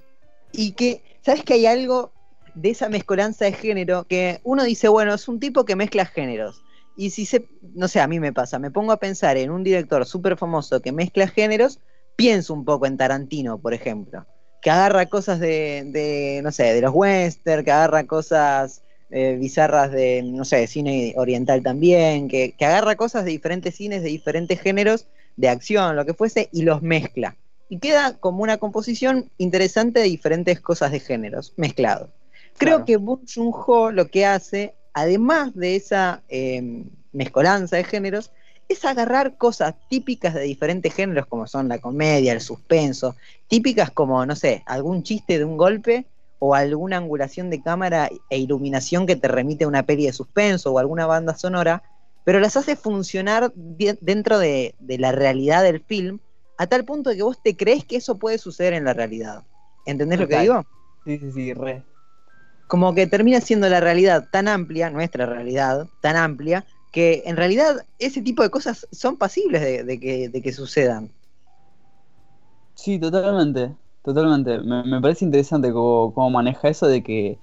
y 0.52 0.72
que, 0.72 1.02
¿sabes 1.22 1.44
que 1.44 1.54
hay 1.54 1.66
algo 1.66 2.12
de 2.54 2.70
esa 2.70 2.88
mezcolanza 2.88 3.44
de 3.44 3.52
género 3.52 4.04
que 4.04 4.40
uno 4.42 4.64
dice, 4.64 4.88
bueno, 4.88 5.14
es 5.14 5.28
un 5.28 5.38
tipo 5.38 5.64
que 5.64 5.76
mezcla 5.76 6.06
géneros? 6.06 6.62
Y 6.96 7.10
si 7.10 7.24
se, 7.24 7.46
no 7.74 7.88
sé, 7.88 8.00
a 8.00 8.08
mí 8.08 8.20
me 8.20 8.32
pasa, 8.32 8.58
me 8.58 8.70
pongo 8.70 8.92
a 8.92 8.98
pensar 8.98 9.36
en 9.36 9.50
un 9.50 9.62
director 9.62 10.04
súper 10.04 10.36
famoso 10.36 10.82
que 10.82 10.92
mezcla 10.92 11.28
géneros, 11.28 11.78
pienso 12.16 12.52
un 12.52 12.64
poco 12.64 12.86
en 12.86 12.96
Tarantino, 12.96 13.58
por 13.58 13.72
ejemplo, 13.72 14.26
que 14.60 14.70
agarra 14.70 15.06
cosas 15.06 15.40
de, 15.40 15.84
de 15.86 16.40
no 16.42 16.52
sé, 16.52 16.74
de 16.74 16.82
los 16.82 16.92
western, 16.92 17.64
que 17.64 17.70
agarra 17.70 18.04
cosas 18.04 18.82
eh, 19.10 19.36
bizarras 19.40 19.92
de, 19.92 20.22
no 20.22 20.44
sé, 20.44 20.66
cine 20.66 21.14
oriental 21.16 21.62
también, 21.62 22.28
que 22.28 22.54
agarra 22.60 22.96
cosas 22.96 23.24
de 23.24 23.30
diferentes 23.30 23.76
cines, 23.76 24.02
de 24.02 24.08
diferentes 24.10 24.60
géneros, 24.60 25.06
de 25.40 25.48
acción, 25.48 25.96
lo 25.96 26.04
que 26.04 26.14
fuese, 26.14 26.48
y 26.52 26.62
los 26.62 26.82
mezcla. 26.82 27.36
Y 27.68 27.78
queda 27.78 28.18
como 28.18 28.42
una 28.42 28.58
composición 28.58 29.30
interesante 29.38 30.00
de 30.00 30.06
diferentes 30.06 30.60
cosas 30.60 30.92
de 30.92 31.00
géneros, 31.00 31.54
mezclados. 31.56 32.10
Creo 32.58 32.76
Claro. 32.78 32.84
que 32.84 32.96
Bong 32.96 33.20
Joon-ho 33.26 33.90
lo 33.90 34.08
que 34.08 34.26
hace, 34.26 34.74
además 34.92 35.54
de 35.54 35.76
esa 35.76 36.22
eh, 36.28 36.84
mezcolanza 37.12 37.76
de 37.76 37.84
géneros, 37.84 38.32
es 38.68 38.84
agarrar 38.84 39.36
cosas 39.36 39.74
típicas 39.88 40.34
de 40.34 40.42
diferentes 40.42 40.94
géneros, 40.94 41.26
como 41.26 41.46
son 41.46 41.68
la 41.68 41.78
comedia, 41.78 42.32
el 42.32 42.40
suspenso, 42.40 43.16
típicas 43.48 43.90
como, 43.90 44.24
no 44.26 44.36
sé, 44.36 44.62
algún 44.66 45.02
chiste 45.02 45.38
de 45.38 45.44
un 45.44 45.56
golpe 45.56 46.06
o 46.38 46.54
alguna 46.54 46.96
angulación 46.98 47.50
de 47.50 47.62
cámara 47.62 48.08
e 48.30 48.38
iluminación 48.38 49.06
que 49.06 49.16
te 49.16 49.28
remite 49.28 49.64
a 49.64 49.68
una 49.68 49.82
peli 49.82 50.06
de 50.06 50.12
suspenso 50.12 50.72
o 50.72 50.78
alguna 50.78 51.06
banda 51.06 51.34
sonora, 51.36 51.82
pero 52.24 52.40
las 52.40 52.56
hace 52.56 52.76
funcionar 52.76 53.52
dentro 53.54 54.38
de, 54.38 54.74
de 54.78 54.98
la 54.98 55.12
realidad 55.12 55.62
del 55.62 55.84
film, 55.84 56.20
a 56.56 56.66
tal 56.66 56.84
punto 56.84 57.10
de 57.10 57.16
que 57.16 57.22
vos 57.22 57.40
te 57.42 57.56
crees 57.56 57.84
que 57.84 57.96
eso 57.96 58.18
puede 58.18 58.38
suceder 58.38 58.74
en 58.74 58.84
la 58.84 58.94
realidad. 58.94 59.44
¿Entendés 59.84 60.18
lo 60.20 60.28
que 60.28 60.36
digo? 60.36 60.66
Sí, 61.04 61.18
sí, 61.18 61.32
sí, 61.32 61.52
re. 61.54 61.86
como 62.66 62.94
que 62.94 63.06
termina 63.06 63.40
siendo 63.40 63.68
la 63.68 63.80
realidad 63.80 64.28
tan 64.30 64.48
amplia, 64.48 64.90
nuestra 64.90 65.26
realidad 65.26 65.88
tan 66.00 66.16
amplia, 66.16 66.66
que 66.90 67.22
en 67.26 67.36
realidad 67.36 67.86
ese 67.98 68.22
tipo 68.22 68.42
de 68.42 68.50
cosas 68.50 68.86
son 68.92 69.16
pasibles 69.18 69.60
de, 69.62 69.84
de 69.84 70.00
que, 70.00 70.28
de 70.28 70.42
que 70.42 70.52
sucedan. 70.52 71.12
Sí, 72.74 72.98
totalmente, 72.98 73.76
totalmente. 74.02 74.58
Me, 74.60 74.82
me 74.84 75.00
parece 75.00 75.24
interesante 75.24 75.72
cómo, 75.72 76.14
cómo 76.14 76.30
maneja 76.30 76.68
eso 76.68 76.86
de 76.86 77.02
que, 77.02 77.40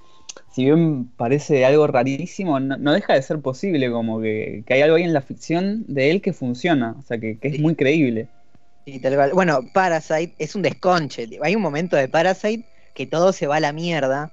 si 0.52 0.66
bien 0.66 1.10
parece 1.18 1.66
algo 1.66 1.88
rarísimo, 1.88 2.60
no, 2.60 2.78
no 2.78 2.94
deja 2.94 3.14
de 3.14 3.22
ser 3.22 3.40
posible, 3.40 3.92
como 3.92 4.22
que, 4.22 4.64
que 4.66 4.74
hay 4.74 4.82
algo 4.82 4.96
ahí 4.96 5.04
en 5.04 5.14
la 5.14 5.22
ficción 5.22 5.86
de 5.88 6.12
él 6.12 6.22
que 6.22 6.34
funciona, 6.34 6.96
o 6.98 7.02
sea, 7.04 7.18
que, 7.18 7.38
que 7.38 7.48
es 7.50 7.56
Sí. 7.56 7.62
muy 7.62 7.76
creíble. 7.76 8.28
Y 8.86 9.00
tal 9.00 9.16
cual. 9.16 9.32
Bueno, 9.34 9.60
Parasite 9.74 10.34
es 10.40 10.56
un 10.56 10.62
desconche. 10.62 11.28
Hay 11.42 11.56
un 11.56 11.62
momento 11.62 11.96
de 11.98 12.08
Parasite 12.08 12.66
que 12.94 13.06
todo 13.06 13.34
se 13.34 13.46
va 13.48 13.58
a 13.58 13.60
la 13.60 13.74
mierda. 13.74 14.32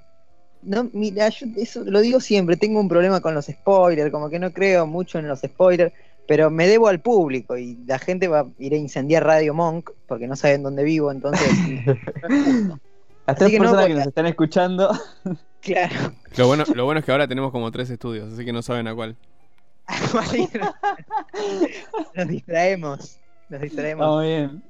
No, 0.63 0.89
mira, 0.95 1.29
yo 1.29 1.47
eso 1.57 1.83
lo 1.85 2.01
digo 2.01 2.21
siempre, 2.21 2.57
tengo 2.57 2.81
un 2.81 2.89
problema 2.89 3.21
con 3.21 3.35
los 3.35 3.47
spoilers, 3.47 4.11
como 4.11 4.31
que 4.31 4.39
no 4.39 4.53
creo 4.53 4.87
mucho 4.87 5.19
en 5.19 5.29
los 5.29 5.41
spoilers, 5.41 5.93
pero 6.27 6.51
me 6.51 6.67
debo 6.67 6.89
al 6.89 7.01
público 7.01 7.59
y 7.59 7.77
la 7.87 7.99
gente 7.99 8.29
va 8.29 8.41
a 8.41 8.47
ir 8.59 8.73
a 8.73 8.77
incendiar 8.79 9.25
Radio 9.25 9.53
Monk 9.53 9.91
porque 10.07 10.27
no 10.27 10.37
saben 10.37 10.63
dónde 10.63 10.83
vivo, 10.85 11.13
entonces 11.13 11.51
Las 13.27 13.37
tres 13.37 13.51
que 13.51 13.59
no 13.59 13.65
personas 13.65 13.87
que 13.87 13.95
nos 13.95 14.07
están 14.07 14.27
escuchando, 14.27 14.91
claro. 15.61 16.13
Lo 16.37 16.47
bueno, 16.47 16.65
lo 16.75 16.85
bueno 16.85 17.01
es 17.01 17.07
que 17.07 17.13
ahora 17.13 17.27
tenemos 17.27 17.53
como 17.53 17.71
tres 17.71 17.91
estudios, 17.91 18.33
así 18.33 18.45
que 18.45 18.53
no 18.53 18.63
saben 18.63 18.87
a 18.87 18.95
cuál. 18.95 19.17
nos 22.15 22.29
distraemos. 22.29 23.19
Nos 23.49 23.61
distraemos. 23.61 24.05
estamos 24.05 24.23
bien. 24.23 24.63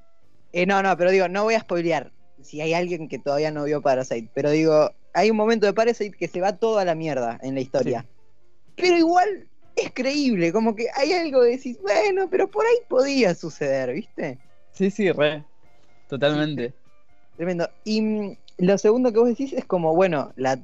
Eh, 0.53 0.67
no, 0.67 0.83
no, 0.83 0.97
pero 0.97 1.11
digo, 1.11 1.29
no 1.29 1.45
voy 1.45 1.55
a 1.55 1.61
spoilear 1.61 2.13
si 2.45 2.61
hay 2.61 2.75
alguien 2.75 3.09
que 3.09 3.19
todavía 3.19 3.51
no 3.51 3.65
vio 3.65 3.83
Parasite, 3.83 4.31
pero 4.35 4.51
digo, 4.51 4.91
hay 5.15 5.31
un 5.31 5.37
momento 5.37 5.67
de 5.67 5.73
Parasite 5.73 6.17
que 6.17 6.29
se 6.29 6.41
va 6.41 6.57
todo 6.57 6.79
a 6.79 6.85
la 6.85 6.95
mierda 6.95 7.39
en 7.43 7.55
la 7.55 7.61
historia. 7.61 8.07
Pero 8.77 8.97
igual 8.97 9.49
es 9.77 9.91
creíble, 9.93 10.53
como 10.53 10.77
que 10.77 10.87
hay 10.95 11.13
algo 11.13 11.43
de 11.43 11.53
decir, 11.53 11.79
bueno, 11.83 12.29
pero 12.31 12.49
por 12.49 12.67
ahí 12.67 12.77
podía 12.89 13.35
suceder, 13.35 13.95
¿viste? 13.95 14.39
Sí, 14.73 14.91
sí, 14.91 15.11
re. 15.11 15.43
Totalmente. 16.09 16.75
Tremendo. 17.37 17.69
Y 17.85 18.01
mm, 18.01 18.37
lo 18.59 18.79
segundo 18.79 19.13
que 19.13 19.19
vos 19.19 19.29
decís 19.29 19.53
es 19.53 19.65
como, 19.65 19.95
bueno, 19.95 20.33
la, 20.37 20.59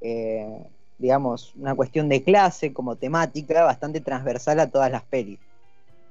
eh, 0.00 0.70
digamos, 0.98 1.54
una 1.56 1.74
cuestión 1.74 2.08
de 2.08 2.22
clase 2.22 2.72
como 2.72 2.96
temática 2.96 3.64
bastante 3.64 4.00
transversal 4.00 4.60
a 4.60 4.70
todas 4.70 4.90
las 4.90 5.04
pelis, 5.04 5.38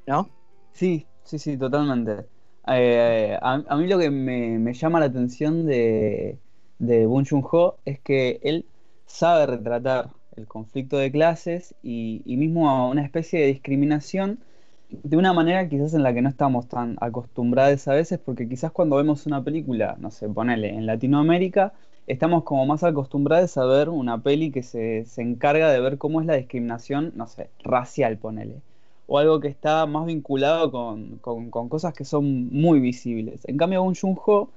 ¿no? 0.08 0.30
Sí, 0.74 1.08
sí, 1.24 1.40
sí, 1.40 1.58
totalmente. 1.58 2.28
Eh, 2.68 3.38
a, 3.42 3.54
a 3.68 3.78
mí 3.78 3.88
lo 3.88 4.00
que 4.00 4.10
me, 4.10 4.60
me 4.60 4.74
llama 4.74 5.00
la 5.00 5.06
atención 5.08 5.66
de, 5.66 6.40
de 6.80 7.06
Bong 7.06 7.28
Joon-ho 7.30 7.78
es 7.86 8.00
que 8.02 8.40
él 8.44 8.66
sabe 9.06 9.46
retratar 9.46 10.10
el 10.36 10.48
conflicto 10.48 10.98
de 10.98 11.12
clases 11.12 11.76
y, 11.82 12.22
y 12.26 12.38
mismo 12.38 12.90
una 12.90 13.04
especie 13.04 13.40
de 13.40 13.48
discriminación 13.48 14.40
de 14.90 15.18
una 15.18 15.34
manera 15.34 15.68
quizás 15.70 15.94
en 15.94 16.04
la 16.04 16.14
que 16.14 16.22
no 16.22 16.30
estamos 16.30 16.68
tan 16.68 16.98
acostumbrados 17.02 17.88
a 17.88 17.94
veces, 17.94 18.20
porque 18.20 18.48
quizás 18.50 18.72
cuando 18.72 18.98
vemos 18.98 19.26
una 19.26 19.44
película, 19.44 19.96
no 20.00 20.12
sé, 20.12 20.30
ponele, 20.30 20.70
en 20.70 20.86
Latinoamérica, 20.86 21.74
estamos 22.08 22.44
como 22.44 22.66
más 22.66 22.84
acostumbrados 22.84 23.58
a 23.58 23.66
ver 23.66 23.90
una 23.90 24.22
peli 24.22 24.52
que 24.52 24.64
se, 24.64 25.06
se 25.06 25.22
encarga 25.22 25.72
de 25.72 25.80
ver 25.82 25.98
cómo 25.98 26.22
es 26.22 26.28
la 26.28 26.36
discriminación, 26.36 27.12
no 27.16 27.28
sé, 27.28 27.52
racial, 27.64 28.18
ponele 28.18 28.62
o 29.08 29.20
algo 29.20 29.40
que 29.40 29.48
está 29.48 29.86
más 29.86 30.06
vinculado 30.08 30.72
con, 30.72 31.20
con- 31.20 31.52
cosas 31.70 31.94
que 31.94 32.06
son 32.06 32.48
muy 32.50 32.80
visibles. 32.80 33.42
En 33.48 33.58
cambio, 33.58 33.84
Bong 33.84 33.96
Joon-ho 34.00 34.52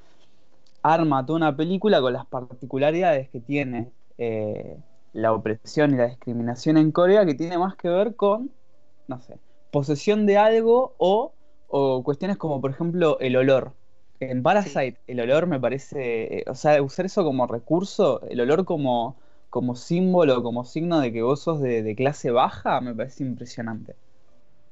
arma 0.83 1.25
toda 1.27 1.37
una 1.39 1.57
película 1.57 2.01
con 2.01 2.13
las 2.13 2.27
particularidades 2.27 3.29
que 3.31 3.41
tiene 3.41 3.93
eh, 4.19 4.79
la 5.13 5.33
opresión 5.33 5.95
y 5.95 5.97
la 5.97 6.07
discriminación 6.09 6.77
en 6.77 6.93
Corea, 6.93 7.27
que 7.27 7.35
tiene 7.35 7.59
más 7.59 7.77
que 7.77 7.89
ver 7.89 8.17
con, 8.17 8.53
no 9.09 9.21
sé, 9.21 9.41
posesión 9.71 10.27
de 10.27 10.39
algo 10.39 10.95
o, 10.99 11.33
o 11.69 12.03
cuestiones 12.03 12.37
como, 12.37 12.61
por 12.61 12.71
ejemplo, 12.71 13.19
el 13.21 13.37
olor. 13.37 13.73
En 14.21 14.43
Parasite, 14.43 14.99
el 15.07 15.21
olor 15.21 15.47
me 15.47 15.61
parece, 15.61 16.39
eh, 16.41 16.45
o 16.49 16.55
sea, 16.55 16.83
usar 16.83 17.07
eso 17.07 17.23
como 17.25 17.47
recurso, 17.47 18.21
el 18.29 18.41
olor 18.41 18.65
como, 18.65 19.17
como 19.51 19.77
símbolo, 19.77 20.43
como 20.43 20.65
signo 20.65 21.01
de 21.01 21.13
que 21.13 21.23
vos 21.23 21.41
sos 21.41 21.61
de, 21.61 21.83
de 21.83 21.95
clase 21.95 22.31
baja, 22.31 22.81
me 22.81 22.95
parece 22.95 23.23
impresionante. 23.23 23.95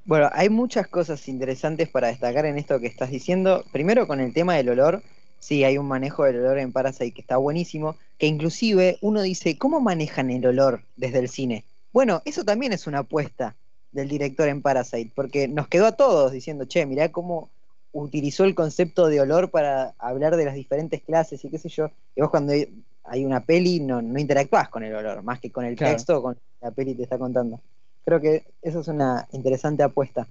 Bueno, 0.05 0.31
hay 0.33 0.49
muchas 0.49 0.87
cosas 0.89 1.29
interesantes 1.29 1.89
para 1.89 2.09
destacar 2.09 2.47
en 2.47 2.59
esto 2.59 2.79
que 2.81 2.87
estás 2.87 3.11
diciendo. 3.11 3.65
Primero 3.73 4.07
con 4.07 4.21
el 4.21 4.33
tema 4.33 4.55
del 4.55 4.69
olor, 4.69 5.03
sí, 5.39 5.65
hay 5.65 5.79
un 5.79 5.87
manejo 5.87 6.25
del 6.25 6.37
olor 6.37 6.59
en 6.59 6.73
Parasite 6.73 7.13
que 7.13 7.21
está 7.23 7.37
buenísimo, 7.37 7.97
que 8.19 8.27
inclusive 8.27 8.99
uno 9.01 9.23
dice, 9.23 9.59
¿cómo 9.59 9.81
manejan 9.81 10.31
el 10.31 10.47
olor 10.47 10.83
desde 10.97 11.19
el 11.19 11.29
cine? 11.29 11.65
Bueno, 11.93 12.23
eso 12.25 12.45
también 12.45 12.73
es 12.73 12.87
una 12.87 13.01
apuesta 13.01 13.57
del 13.93 14.09
director 14.09 14.49
en 14.49 14.63
Parasite, 14.63 15.13
porque 15.15 15.49
nos 15.49 15.69
quedó 15.69 15.87
a 15.87 15.93
todos 15.93 16.33
diciendo, 16.33 16.65
che, 16.67 16.85
mirá 16.87 17.11
cómo 17.11 17.51
utilizó 17.93 18.45
el 18.45 18.55
concepto 18.55 19.07
de 19.09 19.21
olor 19.21 19.51
para 19.51 19.95
hablar 19.99 20.37
de 20.37 20.45
las 20.45 20.55
diferentes 20.55 21.03
clases 21.03 21.45
y 21.45 21.51
qué 21.51 21.59
sé 21.59 21.69
yo. 21.71 21.91
Y 22.15 22.21
vos 22.21 22.31
cuando 22.31 22.53
hay 23.05 23.25
una 23.25 23.45
peli 23.45 23.81
no, 23.81 24.03
no 24.03 24.19
interactuás 24.19 24.69
con 24.69 24.85
el 24.85 24.95
olor, 24.95 25.23
más 25.23 25.41
que 25.41 25.51
con 25.51 25.65
el 25.65 25.77
Claro. 25.77 25.95
texto 25.95 26.19
o 26.19 26.23
con 26.23 26.39
la 26.61 26.71
peli 26.73 26.95
te 26.95 27.05
está 27.05 27.17
contando. 27.19 27.61
Creo 28.05 28.21
que 28.21 28.45
eso 28.63 28.81
es 28.81 28.89
una 28.89 29.27
interesante 29.33 29.83
apuesta. 29.83 30.27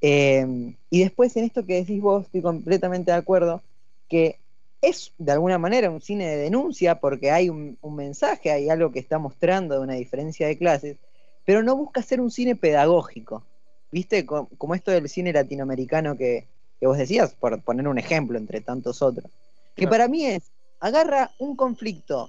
Eh, 0.00 0.74
y 0.90 1.00
después 1.00 1.34
en 1.36 1.44
esto 1.44 1.64
que 1.64 1.76
decís 1.76 2.00
vos, 2.02 2.26
estoy 2.26 2.42
completamente 2.42 3.10
de 3.12 3.16
acuerdo, 3.16 3.62
que 4.08 4.38
es 4.82 5.12
de 5.16 5.32
alguna 5.32 5.58
manera 5.58 5.90
un 5.90 6.02
cine 6.02 6.26
de 6.28 6.36
denuncia 6.36 7.00
porque 7.00 7.30
hay 7.30 7.48
un, 7.48 7.78
un 7.80 7.96
mensaje, 7.96 8.50
hay 8.52 8.68
algo 8.68 8.92
que 8.92 8.98
está 9.00 9.18
mostrando 9.18 9.76
de 9.76 9.80
una 9.80 9.94
diferencia 9.94 10.46
de 10.46 10.58
clases, 10.58 10.98
pero 11.46 11.62
no 11.62 11.74
busca 11.76 12.02
ser 12.02 12.20
un 12.20 12.30
cine 12.30 12.54
pedagógico. 12.56 13.46
¿Viste? 13.90 14.26
Co- 14.26 14.50
Como 14.58 14.74
esto 14.74 14.90
del 14.90 15.08
cine 15.08 15.32
latinoamericano 15.32 16.16
que, 16.18 16.48
que 16.78 16.86
vos 16.86 16.98
decías, 16.98 17.34
por 17.34 17.62
poner 17.62 17.88
un 17.88 17.98
ejemplo 17.98 18.36
entre 18.36 18.60
tantos 18.60 19.00
otros. 19.00 19.30
Que 19.74 19.82
Claro. 19.84 19.90
para 19.90 20.08
mí 20.08 20.26
es, 20.26 20.50
agarra 20.80 21.30
un 21.38 21.56
conflicto 21.56 22.28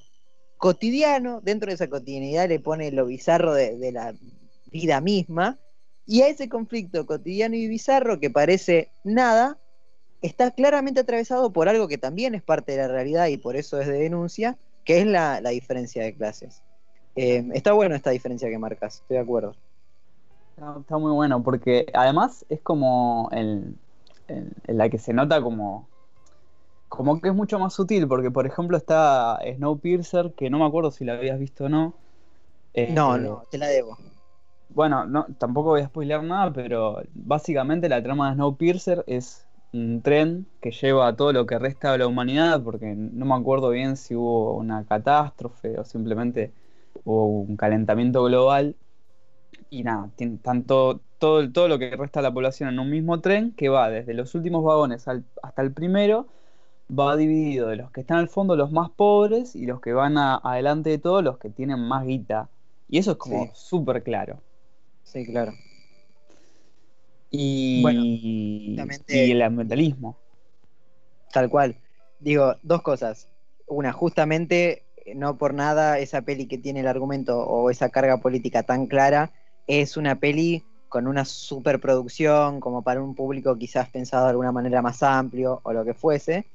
cotidiano, 0.57 1.41
dentro 1.41 1.67
de 1.67 1.75
esa 1.75 1.89
cotidianidad 1.89 2.47
le 2.47 2.59
pone 2.59 2.91
lo 2.91 3.05
bizarro 3.05 3.53
de, 3.53 3.77
de 3.77 3.91
la 3.91 4.13
vida 4.71 5.01
misma, 5.01 5.59
y 6.05 6.21
a 6.21 6.27
ese 6.29 6.47
conflicto 6.47 7.05
cotidiano 7.05 7.55
y 7.55 7.67
bizarro 7.67 8.19
que 8.19 8.29
parece 8.29 8.89
nada, 9.03 9.57
está 10.21 10.51
claramente 10.51 11.01
atravesado 11.01 11.51
por 11.51 11.69
algo 11.69 11.87
que 11.87 11.97
también 11.97 12.33
es 12.33 12.43
parte 12.43 12.71
de 12.71 12.77
la 12.79 12.87
realidad 12.87 13.27
y 13.27 13.37
por 13.37 13.55
eso 13.55 13.79
es 13.79 13.87
de 13.87 13.99
denuncia, 13.99 14.57
que 14.85 14.99
es 14.99 15.05
la, 15.05 15.41
la 15.41 15.49
diferencia 15.49 16.03
de 16.03 16.15
clases. 16.15 16.61
Eh, 17.17 17.43
está 17.53 17.73
bueno 17.73 17.95
esta 17.95 18.11
diferencia 18.11 18.49
que 18.49 18.57
marcas, 18.57 18.95
estoy 19.01 19.17
de 19.17 19.23
acuerdo. 19.23 19.55
Está, 20.55 20.77
está 20.79 20.97
muy 20.97 21.11
bueno, 21.11 21.43
porque 21.43 21.85
además 21.93 22.45
es 22.49 22.61
como 22.61 23.29
el, 23.31 23.75
el- 24.27 24.53
en 24.67 24.77
la 24.77 24.89
que 24.89 24.97
se 24.97 25.13
nota 25.13 25.41
como, 25.41 25.87
como 26.89 27.21
que 27.21 27.29
es 27.29 27.35
mucho 27.35 27.59
más 27.59 27.73
sutil, 27.73 28.07
porque 28.07 28.31
por 28.31 28.47
ejemplo 28.47 28.77
está 28.77 29.39
Snowpiercer, 29.55 30.33
que 30.35 30.49
no 30.49 30.59
me 30.59 30.65
acuerdo 30.65 30.91
si 30.91 31.05
la 31.05 31.13
habías 31.13 31.39
visto 31.39 31.65
o 31.65 31.69
no. 31.69 31.93
Eh, 32.73 32.93
No, 32.95 33.17
no, 33.17 33.43
te 33.49 33.57
la 33.57 33.67
debo. 33.67 33.97
Bueno, 34.69 35.05
no, 35.05 35.25
tampoco 35.39 35.69
voy 35.69 35.81
a 35.81 35.87
spoilear 35.87 36.23
nada, 36.23 36.51
pero 36.53 37.01
básicamente 37.13 37.89
la 37.89 38.03
trama 38.03 38.29
de 38.29 38.35
Snowpiercer 38.35 39.03
es 39.07 39.47
un 39.73 40.01
tren 40.01 40.45
que 40.61 40.71
lleva 40.71 41.07
a 41.07 41.15
todo 41.15 41.33
lo 41.33 41.45
que 41.45 41.57
resta 41.59 41.91
de 41.93 41.99
la 41.99 42.07
humanidad, 42.07 42.63
porque 42.63 42.93
no 42.95 43.25
me 43.25 43.35
acuerdo 43.35 43.69
bien 43.69 43.95
si 43.97 44.15
hubo 44.15 44.55
una 44.55 44.85
catástrofe 44.85 45.79
o 45.79 45.85
simplemente 45.85 46.53
hubo 47.05 47.27
un 47.41 47.57
calentamiento 47.57 48.23
global. 48.23 48.75
Y 49.69 49.83
nada, 49.83 50.11
tiene 50.15 50.37
tanto, 50.37 51.01
todo, 51.19 51.51
todo 51.51 51.67
lo 51.67 51.79
que 51.79 51.95
resta 51.95 52.19
de 52.21 52.25
la 52.25 52.33
población 52.33 52.69
en 52.69 52.79
un 52.79 52.89
mismo 52.89 53.21
tren 53.21 53.53
que 53.53 53.69
va 53.69 53.89
desde 53.89 54.13
los 54.13 54.35
últimos 54.35 54.63
vagones 54.63 55.07
al- 55.07 55.25
hasta 55.43 55.61
el 55.61 55.73
primero, 55.73 56.27
va 56.89 57.15
dividido 57.17 57.67
de 57.69 57.77
los 57.77 57.91
que 57.91 58.01
están 58.01 58.17
al 58.19 58.29
fondo, 58.29 58.55
los 58.55 58.71
más 58.71 58.89
pobres, 58.91 59.55
y 59.55 59.65
los 59.65 59.81
que 59.81 59.93
van 59.93 60.17
a- 60.17 60.37
adelante 60.43 60.89
de 60.91 60.99
todo, 60.99 61.21
los 61.21 61.37
que 61.39 61.49
tienen 61.49 61.79
más 61.79 62.05
guita. 62.05 62.49
Y 62.89 62.99
eso 62.99 63.11
es 63.13 63.17
como 63.17 63.45
Sí. 63.47 63.51
súper 63.55 64.03
claro. 64.03 64.41
Sí, 65.03 65.25
claro. 65.25 65.53
y, 67.31 67.81
Bueno, 67.81 68.01
y 68.03 68.75
el 69.31 69.41
ambientalismo. 69.41 70.17
Tal 71.33 71.49
cual. 71.49 71.77
Digo, 72.19 72.55
dos 72.63 72.81
cosas. 72.81 73.27
Una, 73.67 73.91
justamente, 73.93 74.86
no 75.15 75.37
por 75.37 75.53
nada 75.53 75.99
esa 75.99 76.21
peli 76.21 76.47
que 76.47 76.57
tiene 76.57 76.81
el 76.81 76.87
argumento 76.87 77.39
o 77.39 77.69
esa 77.69 77.89
carga 77.89 78.17
política 78.17 78.63
tan 78.63 78.87
clara 78.87 79.31
es 79.67 79.97
una 79.97 80.19
peli 80.19 80.63
con 80.89 81.07
una 81.07 81.25
superproducción, 81.25 82.59
como 82.59 82.81
para 82.81 83.01
un 83.01 83.13
público 83.13 83.57
quizás 83.57 83.89
pensado 83.89 84.25
de 84.25 84.29
alguna 84.31 84.51
manera 84.51 84.81
más 84.81 85.03
amplio 85.03 85.59
o 85.63 85.73
lo 85.73 85.83
que 85.83 85.93
fuese. 85.93 86.45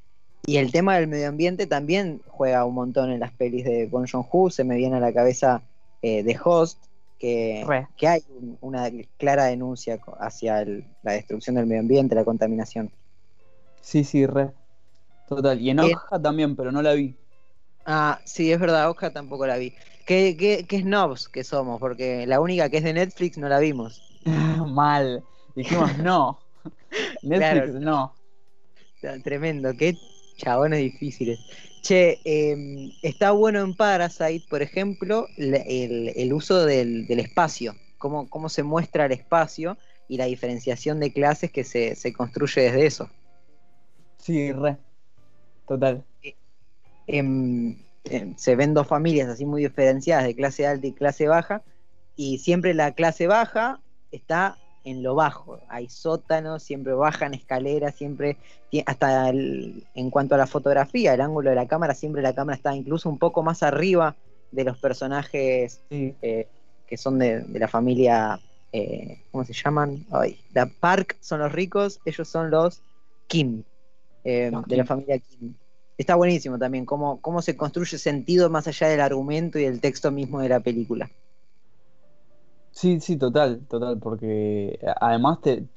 Y 0.47 0.57
el 0.57 0.73
tema 0.73 0.97
del 0.97 1.07
medio 1.07 1.29
ambiente 1.29 1.67
también 1.67 2.21
juega 2.27 2.65
un 2.65 2.75
montón 2.75 3.11
en 3.13 3.21
las 3.21 3.33
pelis 3.33 3.65
de 3.65 3.87
Bon 3.87 4.07
Joon-ho. 4.07 4.51
Se 4.51 4.65
me 4.65 4.77
viene 4.77 4.97
a 4.97 5.01
la 5.01 5.13
cabeza 5.13 5.63
eh, 6.01 6.25
The 6.25 6.37
Host, 6.43 6.83
que, 7.19 7.65
que 7.97 8.09
hay 8.09 8.23
un- 8.29 8.59
una 8.61 8.91
clara 9.19 9.45
denuncia 9.45 10.01
hacia 10.19 10.63
el- 10.63 10.85
la 11.03 11.13
destrucción 11.13 11.55
del 11.55 11.67
medio 11.67 11.81
ambiente, 11.83 12.15
la 12.17 12.25
contaminación. 12.25 12.91
Sí, 13.81 14.03
sí, 14.03 14.27
re. 14.27 14.51
Total. 15.29 15.61
Y 15.61 15.71
en 15.71 15.77
Bien. 15.77 15.95
Okja 15.97 16.21
también, 16.21 16.57
pero 16.57 16.73
no 16.73 16.83
la 16.83 16.95
vi. 16.95 17.15
Ah, 17.85 18.21
sí, 18.25 18.53
es 18.53 18.61
verdad, 18.61 18.89
Oscar 18.91 19.13
tampoco 19.13 19.47
la 19.47 19.57
vi. 19.57 19.75
¿Qué, 20.07 20.37
qué, 20.37 20.65
qué 20.69 20.81
snobs 20.81 21.29
que 21.29 21.45
somos? 21.45 21.79
Porque 21.81 22.27
la 22.27 22.41
única 22.41 22.69
que 22.69 22.79
es 22.79 22.85
de 22.85 22.93
Netflix 22.93 23.39
no 23.39 23.49
la 23.49 23.59
vimos. 23.59 24.03
Mal. 24.25 25.25
Dijimos 25.55 25.99
no. 25.99 26.39
Netflix 27.23 27.73
Claro. 27.73 27.81
no. 27.81 28.15
Tremendo, 29.25 29.77
qué 29.77 29.97
chabones 30.37 30.79
difíciles. 30.81 31.41
Che, 31.83 32.21
eh, 32.25 32.57
está 33.03 33.33
bueno 33.33 33.61
en 33.61 33.75
Parasite, 33.75 34.45
por 34.49 34.63
ejemplo, 34.63 35.27
el, 35.37 36.13
el 36.15 36.33
uso 36.33 36.65
del, 36.65 37.07
del 37.09 37.19
espacio, 37.19 37.75
cómo, 37.99 38.29
cómo 38.31 38.49
se 38.49 38.63
muestra 38.63 39.07
el 39.07 39.13
espacio 39.13 39.77
y 40.09 40.19
la 40.19 40.27
diferenciación 40.27 41.01
de 41.01 41.13
clases 41.13 41.51
que 41.51 41.65
se, 41.65 41.97
se 41.97 42.13
construye 42.13 42.63
desde 42.63 42.87
eso. 42.87 43.11
Sí, 44.19 44.53
re. 44.53 44.79
Total. 45.67 46.05
Se 47.07 48.57
ven 48.57 48.75
dos 48.75 48.87
familias 48.87 49.29
así 49.29 49.45
muy 49.45 49.63
diferenciadas 49.63 50.25
de 50.25 50.35
clase 50.35 50.67
alta 50.67 50.87
y 50.87 50.93
clase 50.93 51.29
baja, 51.29 51.63
y 52.17 52.39
siempre 52.39 52.75
la 52.75 52.93
clase 52.93 53.27
baja 53.27 53.81
está 54.11 54.59
en 54.85 55.03
lo 55.03 55.15
bajo, 55.15 55.61
hay 55.69 55.89
sótanos, 55.89 56.65
siempre 56.65 56.93
bajan 56.93 57.35
escaleras, 57.35 57.95
siempre, 57.95 58.37
hasta 58.85 59.29
el- 59.29 59.87
en 59.95 60.11
cuanto 60.11 60.35
a 60.35 60.39
la 60.39 60.49
fotografía, 60.49 61.15
el 61.15 61.21
ángulo 61.21 61.51
de 61.51 61.57
la 61.57 61.69
cámara, 61.69 61.95
siempre 61.95 62.21
la 62.21 62.35
cámara 62.35 62.57
está 62.57 62.75
incluso 62.75 63.09
un 63.09 63.19
poco 63.19 63.45
más 63.45 63.63
arriba 63.63 64.17
de 64.51 64.65
los 64.65 64.79
personajes 64.79 65.81
Sí. 65.89 66.15
eh, 66.21 66.49
que 66.87 66.97
son 66.97 67.19
de, 67.19 67.41
de 67.41 67.59
la 67.59 67.69
familia, 67.69 68.41
eh, 68.73 69.23
¿cómo 69.31 69.45
se 69.45 69.53
llaman? 69.53 70.05
Ay, 70.11 70.37
la 70.53 70.67
Park 70.67 71.17
son 71.21 71.41
los 71.41 71.53
ricos, 71.53 72.01
ellos 72.05 72.29
son 72.29 72.51
los 72.51 72.83
Kim, 73.29 73.63
eh, 74.25 74.51
Los 74.51 74.67
de 74.67 74.77
la 74.77 74.85
familia 74.85 75.19
Kim. 75.19 75.55
Está 75.99 76.17
buenísimo 76.17 76.59
también 76.59 76.85
cómo, 76.87 77.21
cómo 77.21 77.43
se 77.43 77.57
construye 77.57 77.99
sentido 77.99 78.51
más 78.51 78.67
allá 78.69 78.89
del 78.89 79.01
argumento 79.01 79.59
y 79.59 79.65
del 79.65 79.81
texto 79.81 80.11
mismo 80.11 80.41
de 80.41 80.49
la 80.49 80.61
película. 80.61 81.11
Sí, 82.71 83.01
sí, 83.01 83.17
total, 83.19 83.67
total, 83.69 83.99
porque 84.01 84.79
además 85.01 85.41
te... 85.43 85.69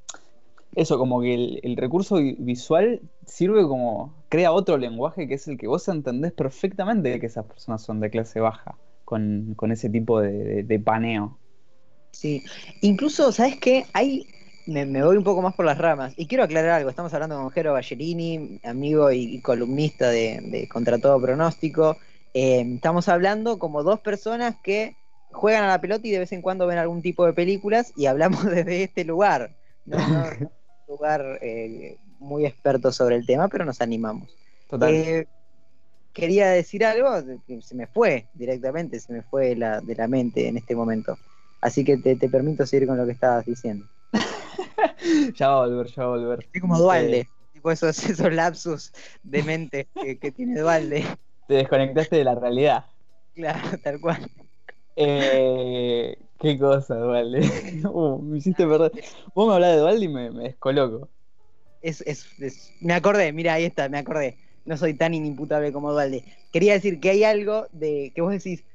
Eso, 0.76 0.98
como 0.98 1.22
que 1.22 1.34
el, 1.36 1.60
el 1.64 1.78
recurso 1.78 2.18
vi- 2.18 2.36
visual 2.40 3.02
sirve 3.28 3.64
como... 3.64 4.26
crea 4.30 4.52
otro 4.54 4.78
lenguaje 4.78 5.28
que 5.28 5.36
es 5.36 5.48
el 5.48 5.58
que 5.58 5.68
vos 5.68 5.88
entendés 5.90 6.34
perfectamente 6.34 7.20
que 7.20 7.28
esas 7.28 7.46
personas 7.46 7.84
son 7.84 8.00
de 8.00 8.10
clase 8.10 8.40
baja, 8.40 8.78
con, 9.06 9.54
con 9.56 9.72
ese 9.72 9.90
tipo 9.90 10.22
de, 10.22 10.32
de- 10.34 10.64
de 10.64 10.80
paneo. 10.80 11.40
Sí, 12.12 12.44
incluso, 12.82 13.32
¿sabes 13.32 13.58
qué? 13.60 13.86
Hay, 13.94 14.28
me, 14.68 14.86
me 14.86 15.04
voy 15.04 15.18
un 15.18 15.24
poco 15.24 15.42
más 15.42 15.54
por 15.54 15.66
las 15.66 15.78
ramas. 15.78 16.14
Y 16.18 16.28
quiero 16.28 16.44
aclarar 16.44 16.72
algo, 16.72 16.90
estamos 16.90 17.14
hablando 17.14 17.38
con 17.38 17.52
Jero 17.52 17.74
Ballerini, 17.74 18.60
amigo 18.64 19.12
y, 19.12 19.36
y 19.36 19.42
columnista 19.42 20.10
de, 20.10 20.40
de 20.44 20.68
Contra 20.68 20.98
Todo 20.98 21.22
Pronóstico. 21.22 21.98
Eh, 22.34 22.66
estamos 22.76 23.08
hablando 23.08 23.60
como 23.60 23.84
dos 23.84 24.00
personas 24.02 24.56
que 24.62 24.96
juegan 25.32 25.64
a 25.64 25.68
la 25.68 25.82
pelota 25.82 26.08
y 26.08 26.12
de 26.12 26.20
vez 26.20 26.32
en 26.32 26.42
cuando 26.42 26.68
ven 26.68 26.78
algún 26.78 27.02
tipo 27.02 27.26
de 27.26 27.34
películas 27.34 27.94
y 27.96 28.08
hablamos 28.08 28.44
desde 28.46 28.84
este 28.84 29.04
lugar. 29.06 29.56
No, 29.86 29.98
no, 29.98 30.06
no 30.40 30.52
un 30.88 30.96
lugar 30.96 31.40
eh, 31.42 31.98
muy 32.20 32.46
experto 32.46 32.92
sobre 32.92 33.16
el 33.16 33.26
tema, 33.26 33.48
pero 33.48 33.66
nos 33.66 33.82
animamos. 33.82 34.36
Total. 34.70 34.94
Eh, 34.94 35.28
quería 36.14 36.50
decir 36.50 36.86
algo 36.86 37.10
que 37.46 37.62
se 37.62 37.76
me 37.76 37.88
fue 37.88 38.28
directamente, 38.34 39.00
se 39.00 39.14
me 39.14 39.22
fue 39.22 39.56
la, 39.56 39.82
de 39.82 39.96
la 39.96 40.08
mente 40.08 40.48
en 40.48 40.58
este 40.58 40.76
momento. 40.76 41.18
Así 41.62 41.84
que 41.84 41.98
te, 41.98 42.16
te 42.16 42.30
permito 42.30 42.66
seguir 42.66 42.88
con 42.88 42.98
lo 42.98 43.06
que 43.06 43.12
estabas 43.12 43.46
diciendo. 43.46 43.86
Ya 45.38 45.50
va 45.50 45.64
a 45.64 45.68
volver, 45.68 45.88
ya 45.88 46.04
va 46.06 46.16
a 46.16 46.18
volver. 46.18 46.46
Estoy 46.48 46.62
como 46.62 46.80
Dualde, 46.80 47.26
Eh, 47.26 47.30
tipo 47.52 47.72
esos, 47.72 47.98
esos 48.06 48.34
lapsus 48.34 48.92
de 49.24 49.44
mente 49.44 49.90
que, 49.98 50.18
que 50.20 50.32
tiene 50.32 50.60
Dualde. 50.60 51.06
te 51.48 51.56
desconectaste 51.56 52.18
de 52.18 52.24
la 52.24 52.36
realidad. 52.36 52.86
Claro, 53.34 53.78
tal 53.84 54.00
cual. 54.00 54.32
Eh, 54.98 56.18
qué 56.40 56.58
cosa, 56.60 56.96
Dualde. 56.96 57.42
Uh, 57.92 58.22
me 58.22 58.38
hiciste 58.38 58.66
perder. 58.68 58.92
Vos 59.34 59.48
me 59.48 59.54
hablás 59.56 59.72
de 59.74 59.78
Dualde 59.80 60.06
y 60.06 60.08
me, 60.10 60.32
me 60.32 60.44
descoloco. 60.44 61.10
Es, 61.82 62.02
es- 62.02 62.28
es- 62.40 62.72
me 62.82 62.94
acordé, 62.94 63.32
mira, 63.34 63.54
ahí 63.54 63.66
está, 63.66 63.90
me 63.90 63.98
acordé. 63.98 64.38
No 64.66 64.78
soy 64.78 64.96
tan 64.96 65.14
inimputable 65.14 65.72
como 65.72 65.92
Dualde. 65.92 66.26
Quería 66.52 66.74
decir 66.74 67.00
que 67.00 67.12
hay 67.12 67.24
algo 67.24 67.68
de 67.72 68.12
que 68.16 68.22
vos 68.22 68.32
decís, 68.32 68.66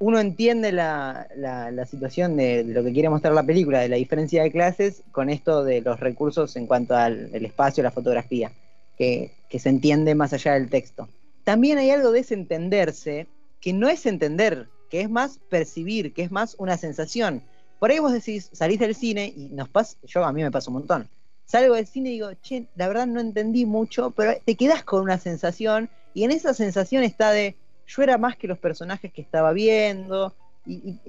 uno 0.00 0.18
entiende 0.18 0.72
la, 0.72 1.28
la- 1.36 1.86
situación 1.86 2.36
de, 2.36 2.64
lo 2.64 2.82
que 2.84 2.92
quiere 2.92 3.10
mostrar 3.10 3.34
la 3.34 3.44
película, 3.44 3.80
de 3.80 3.88
la 3.88 3.96
diferencia 3.96 4.42
de 4.42 4.50
clases, 4.52 5.02
con 5.12 5.30
esto 5.30 5.64
de 5.64 5.82
los 5.82 6.00
recursos 6.00 6.56
en 6.56 6.66
cuanto 6.66 6.96
al 6.96 7.34
espacio, 7.34 7.82
la 7.82 7.90
fotografía, 7.92 8.52
que, 8.96 9.32
que 9.48 9.58
se 9.58 9.68
entiende 9.68 10.14
más 10.14 10.32
allá 10.32 10.54
del 10.54 10.70
texto. 10.70 11.08
También 11.44 11.78
hay 11.78 11.90
algo 11.90 12.12
de 12.12 12.20
ese 12.20 12.34
entenderse 12.34 13.28
que 13.60 13.72
no 13.72 13.88
es 13.88 14.06
entender, 14.06 14.68
que 14.88 15.02
es 15.02 15.10
más 15.10 15.38
percibir, 15.48 16.14
que 16.14 16.22
es 16.22 16.30
más 16.30 16.54
una 16.58 16.76
sensación. 16.78 17.42
Por 17.78 17.90
ahí 17.90 17.98
vos 17.98 18.12
decís, 18.12 18.50
salís 18.52 18.78
del 18.80 18.94
cine 18.94 19.32
y 19.34 19.48
nos 19.50 19.68
pasa, 19.68 19.96
yo 20.02 20.24
a 20.24 20.32
mí 20.32 20.42
me 20.42 20.50
pasa 20.50 20.70
un 20.70 20.74
montón. 20.78 21.08
Salgo 21.44 21.74
del 21.74 21.86
cine 21.86 22.10
y 22.10 22.12
digo, 22.14 22.32
che, 22.42 22.68
la 22.74 22.88
verdad 22.88 23.06
no 23.06 23.20
entendí 23.20 23.66
mucho, 23.66 24.12
pero 24.12 24.34
te 24.44 24.56
quedás 24.56 24.84
con 24.84 25.02
una 25.02 25.18
sensación 25.18 25.90
y 26.14 26.24
en 26.24 26.30
esa 26.30 26.54
sensación 26.54 27.02
está 27.02 27.32
de, 27.32 27.56
yo 27.90 28.02
era 28.02 28.18
más 28.18 28.36
que 28.36 28.46
los 28.46 28.58
personajes 28.58 29.12
que 29.12 29.22
estaba 29.22 29.52
viendo, 29.52 30.34
y, 30.64 31.00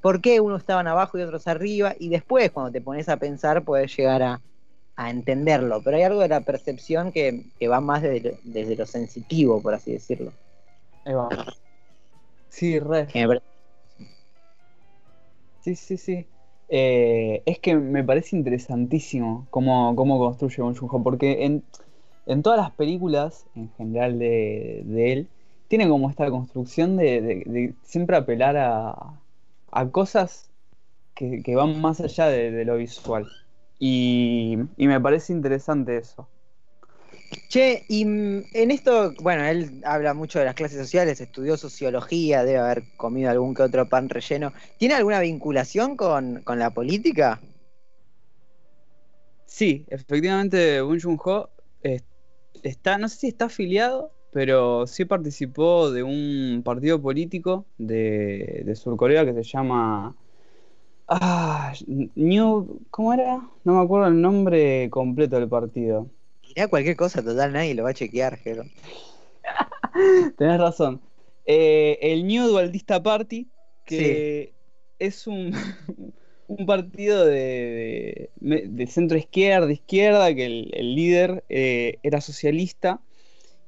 por 0.00 0.20
qué 0.20 0.40
unos 0.40 0.60
estaban 0.60 0.86
abajo 0.86 1.18
y 1.18 1.22
otros 1.22 1.46
arriba, 1.46 1.94
y 1.98 2.08
después 2.08 2.50
cuando 2.50 2.72
te 2.72 2.80
pones 2.80 3.08
a 3.08 3.18
pensar 3.18 3.64
puedes 3.64 3.94
llegar 3.96 4.22
a, 4.22 4.40
a 4.96 5.10
entenderlo, 5.10 5.82
pero 5.82 5.96
hay 5.96 6.04
algo 6.04 6.20
de 6.20 6.28
la 6.28 6.40
percepción 6.40 7.12
que, 7.12 7.44
que 7.58 7.68
va 7.68 7.80
más 7.80 8.02
desde 8.02 8.30
lo, 8.30 8.38
desde 8.44 8.76
lo 8.76 8.86
sensitivo, 8.86 9.60
por 9.60 9.74
así 9.74 9.92
decirlo. 9.92 10.32
Ahí 11.04 11.14
va. 11.14 11.28
Sí, 12.48 12.78
re. 12.78 13.08
Sí, 15.60 15.76
sí, 15.76 15.96
sí. 15.96 16.26
Eh, 16.68 17.42
es 17.46 17.58
que 17.58 17.74
me 17.76 18.04
parece 18.04 18.36
interesantísimo 18.36 19.46
cómo, 19.50 19.94
cómo 19.96 20.18
construye 20.18 20.62
Bong 20.62 20.76
Joon-ho, 20.76 21.02
porque 21.02 21.44
en, 21.44 21.64
en 22.26 22.42
todas 22.42 22.60
las 22.60 22.70
películas, 22.72 23.44
en 23.54 23.70
general 23.76 24.18
de, 24.18 24.82
de 24.86 25.12
él, 25.12 25.28
tiene 25.70 25.88
como 25.88 26.10
esta 26.10 26.30
construcción 26.30 26.98
de, 26.98 27.22
de- 27.22 27.44
de 27.46 27.74
siempre 27.84 28.18
apelar 28.18 28.58
a, 28.58 29.22
a 29.72 29.90
cosas 29.90 30.50
que, 31.14 31.42
que 31.44 31.56
van 31.56 31.80
más 31.80 32.00
allá 32.00 32.26
de, 32.28 32.52
de 32.52 32.66
lo 32.66 32.76
visual. 32.78 33.28
Y, 33.80 34.58
y 34.78 34.88
me 34.88 35.00
parece 35.00 35.32
interesante 35.34 35.98
eso. 35.98 36.28
Che, 37.48 37.84
y 37.88 38.04
mm, 38.04 38.44
en 38.54 38.70
esto, 38.70 39.12
bueno, 39.22 39.44
él 39.44 39.82
habla 39.84 40.14
mucho 40.14 40.38
de 40.38 40.46
las 40.46 40.54
clases 40.54 40.78
sociales, 40.78 41.20
estudió 41.20 41.56
sociología, 41.56 42.44
debe 42.44 42.58
haber 42.58 42.84
comido 42.96 43.30
algún 43.30 43.54
que 43.54 43.62
otro 43.62 43.88
pan 43.88 44.08
relleno. 44.08 44.52
¿Tiene 44.78 44.94
alguna 44.94 45.20
vinculación 45.20 45.96
con, 45.96 46.42
con 46.42 46.58
la 46.58 46.70
política? 46.70 47.40
Sí, 49.46 49.84
efectivamente, 49.88 50.80
Bong 50.80 51.00
Joon-ho 51.02 51.50
eh, 51.82 52.00
está, 52.62 52.98
no 52.98 53.08
sé 53.08 53.16
si 53.18 53.28
está 53.28 53.46
afiliado, 53.46 54.12
pero 54.32 54.86
sí 54.86 55.04
participó 55.04 55.90
de 55.90 56.02
un 56.02 56.62
partido 56.64 57.00
político 57.02 57.66
de, 57.78 58.62
de 58.64 58.76
Surcorea 58.76 59.24
que 59.24 59.34
se 59.34 59.42
llama 59.44 60.16
ah, 61.08 61.72
New, 62.16 62.80
¿cómo 62.90 63.12
era? 63.14 63.48
No 63.64 63.74
me 63.76 63.82
acuerdo 63.82 64.08
el 64.08 64.20
nombre 64.20 64.88
completo 64.90 65.36
del 65.38 65.48
partido. 65.48 66.08
Mirá 66.46 66.68
cualquier 66.68 66.96
cosa, 66.96 67.22
total, 67.24 67.52
nadie 67.54 67.74
lo 67.74 67.82
va 67.84 67.90
a 67.90 67.94
chequear, 67.94 68.36
Jero. 68.36 68.64
Tenés 70.36 70.58
razón. 70.60 71.00
Eh, 71.44 71.98
el 72.02 72.26
New 72.26 72.46
Dualdista 72.48 73.02
Party, 73.02 73.48
que 73.84 74.54
es 74.98 75.26
un, 75.26 75.52
un 76.46 76.66
partido 76.66 77.24
de, 77.24 78.30
de- 78.36 78.68
de 78.68 78.86
centro 78.86 79.16
izquierda, 79.18 79.72
izquierda, 79.72 80.34
que 80.34 80.46
el, 80.46 80.70
el 80.74 80.94
líder 80.94 81.44
eh, 81.48 81.98
era 82.02 82.20
socialista, 82.20 83.00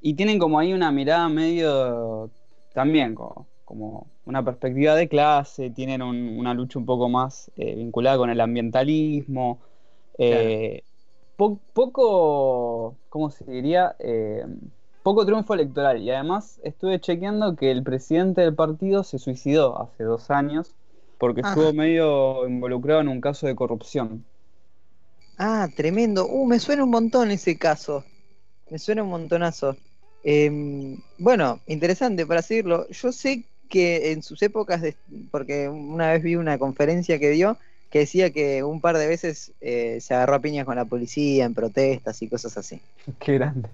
y 0.03 0.15
tienen 0.15 0.39
como 0.39 0.59
ahí 0.59 0.73
una 0.73 0.93
mirada 0.93 1.29
medio 1.29 2.31
también 2.75 3.15
como, 3.15 3.49
como 3.65 4.07
una 4.27 4.45
perspectiva 4.45 4.95
de 4.97 5.09
clase, 5.09 5.71
tienen 5.71 6.03
un- 6.03 6.39
una 6.39 6.55
lucha 6.55 6.79
un 6.79 6.87
poco 6.87 7.09
más 7.09 7.51
eh, 7.57 7.75
vinculada 7.77 8.19
con 8.19 8.31
el 8.31 8.41
ambientalismo, 8.41 9.61
Eh, 10.19 10.83
po- 11.37 11.61
poco, 11.75 12.97
¿cómo 13.09 13.31
se 13.31 13.45
diría? 13.51 13.97
Eh, 13.99 14.45
poco 15.03 15.25
triunfo 15.27 15.55
electoral. 15.55 16.03
Y 16.03 16.11
además 16.11 16.61
estuve 16.65 17.01
chequeando 17.01 17.57
que 17.57 17.71
el 17.71 17.83
presidente 17.83 18.43
del 18.43 18.55
partido 18.55 19.05
se 19.05 19.19
suicidó 19.19 19.81
hace 19.83 20.05
dos 20.05 20.31
años 20.31 20.75
porque 21.19 21.43
Ah. 21.43 21.49
estuvo 21.51 21.73
medio 21.73 22.47
involucrado 22.49 23.01
en 23.01 23.09
un 23.09 23.21
caso 23.21 23.47
de 23.47 23.57
corrupción. 23.57 24.25
Ah, 25.39 25.69
tremendo. 25.77 26.27
Uh, 26.27 26.47
me 26.47 26.59
suena 26.59 26.85
un 26.85 26.91
montón 26.91 27.31
ese 27.31 27.59
caso. 27.59 28.05
Me 28.71 28.79
suena 28.79 29.03
un 29.05 29.11
montonazo. 29.11 29.77
Em, 30.25 30.99
bueno, 31.19 31.61
interesante 31.67 32.27
para 32.27 32.43
seguirlo. 32.43 32.89
Yo 32.91 33.13
sé 33.13 33.45
que 33.69 34.13
en 34.13 34.23
sus 34.23 34.43
épocas, 34.43 34.81
de- 34.83 34.97
porque 35.31 35.69
una 35.69 36.13
vez 36.13 36.23
vi 36.23 36.37
una 36.37 36.59
conferencia 36.59 37.19
que 37.19 37.31
dio 37.31 37.57
que 37.91 38.01
decía 38.01 38.31
que 38.31 38.63
un 38.63 38.81
par 38.81 38.97
de 38.97 39.07
veces 39.07 39.53
eh, 39.61 39.99
se 40.01 40.15
agarró 40.15 40.37
a 40.37 40.41
piñas 40.41 40.65
con 40.65 40.77
la 40.77 40.87
policía 40.87 41.45
en 41.45 41.53
protestas 41.53 42.23
y 42.23 42.29
cosas 42.29 42.57
así. 42.57 42.81
Qué 43.21 43.35
grande. 43.35 43.69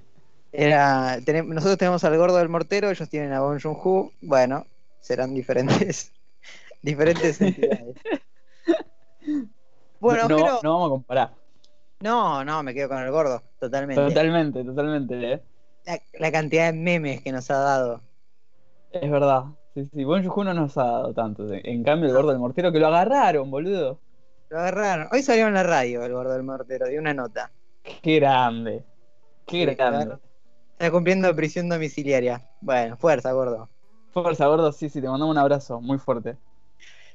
Era, 0.50 1.18
tenem- 1.20 1.46
nosotros 1.46 1.78
tenemos 1.78 2.02
al 2.04 2.16
gordo 2.16 2.38
del 2.38 2.48
mortero, 2.48 2.90
ellos 2.90 3.08
tienen 3.08 3.32
a 3.32 3.40
Bon 3.40 3.60
Joon-ho. 3.60 4.10
Bueno, 4.22 4.66
serán 5.00 5.34
diferentes, 5.34 6.10
diferentes 6.82 7.40
entidades. 7.40 7.94
Bueno, 10.00 10.28
no, 10.28 10.36
pero 10.36 10.60
no 10.62 10.72
vamos 10.74 10.86
a 10.86 10.90
comparar. 10.90 11.30
no, 12.00 12.44
no, 12.44 12.62
me 12.62 12.74
quedo 12.74 12.88
con 12.88 12.98
el 12.98 13.10
gordo, 13.10 13.42
totalmente. 13.60 14.02
Totalmente, 14.02 14.64
totalmente. 14.64 15.32
¿eh? 15.32 15.42
La, 15.88 16.00
la 16.12 16.30
cantidad 16.30 16.72
de 16.72 16.78
memes 16.78 17.20
que 17.20 17.32
nos 17.32 17.50
ha 17.50 17.58
dado. 17.58 18.02
Es 18.90 19.10
verdad. 19.10 19.44
Sí, 19.74 19.88
sí. 19.92 20.04
Buen 20.04 20.22
Yuju 20.22 20.44
no 20.44 20.52
nos 20.54 20.76
ha 20.76 20.84
dado 20.84 21.14
tanto. 21.14 21.46
En 21.52 21.82
cambio, 21.84 22.08
el 22.08 22.14
gordo 22.14 22.30
del 22.30 22.38
mortero 22.38 22.70
que 22.72 22.78
lo 22.80 22.88
agarraron, 22.88 23.50
boludo. 23.50 23.98
Lo 24.50 24.58
agarraron. 24.58 25.08
Hoy 25.10 25.22
salió 25.22 25.46
en 25.48 25.54
la 25.54 25.62
radio 25.62 26.04
el 26.04 26.12
gordo 26.12 26.34
del 26.34 26.42
mortero, 26.42 26.86
dio 26.86 27.00
una 27.00 27.14
nota. 27.14 27.50
Qué 28.02 28.16
grande. 28.20 28.84
Qué 29.46 29.66
Sí, 29.66 29.76
grande. 29.76 30.18
Está 30.78 30.90
cumpliendo 30.90 31.36
prisión 31.36 31.68
domiciliaria. 31.68 32.48
Bueno, 32.62 32.96
fuerza, 32.96 33.32
gordo. 33.32 33.68
Fuerza, 34.10 34.46
gordo. 34.48 34.70
Sí, 34.72 34.88
sí, 34.90 35.00
te 35.00 35.08
mandamos 35.08 35.32
un 35.32 35.38
abrazo 35.38 35.80
muy 35.80 35.98
fuerte. 35.98 36.38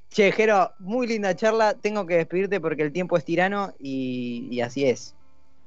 Che, 0.10 0.32
Jero, 0.32 0.72
muy 0.80 1.08
linda 1.08 1.36
charla. 1.36 1.74
Tengo 1.80 2.06
que 2.06 2.16
despedirte 2.18 2.62
porque 2.62 2.84
el 2.84 2.92
tiempo 2.94 3.18
es 3.18 3.26
tirano 3.26 3.74
y, 3.80 4.48
y 4.52 4.62
así 4.62 4.86
es. 4.86 5.16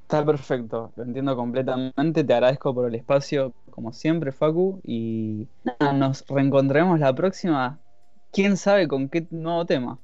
Está 0.07 0.25
perfecto, 0.25 0.93
lo 0.95 1.03
entiendo 1.03 1.35
completamente. 1.35 2.23
Te 2.23 2.33
agradezco 2.35 2.73
por 2.73 2.87
el 2.89 2.95
espacio, 2.95 3.53
como 3.71 3.93
siempre, 3.93 4.31
Facu. 4.31 4.81
Y 4.85 5.49
nada, 5.65 5.93
nos 5.93 6.25
reencontraremos 6.29 7.01
la 7.01 7.13
próxima. 7.13 7.81
Quién 8.33 8.57
sabe 8.57 8.87
con 8.87 9.09
qué 9.09 9.27
nuevo 9.31 9.67
tema. 9.67 9.99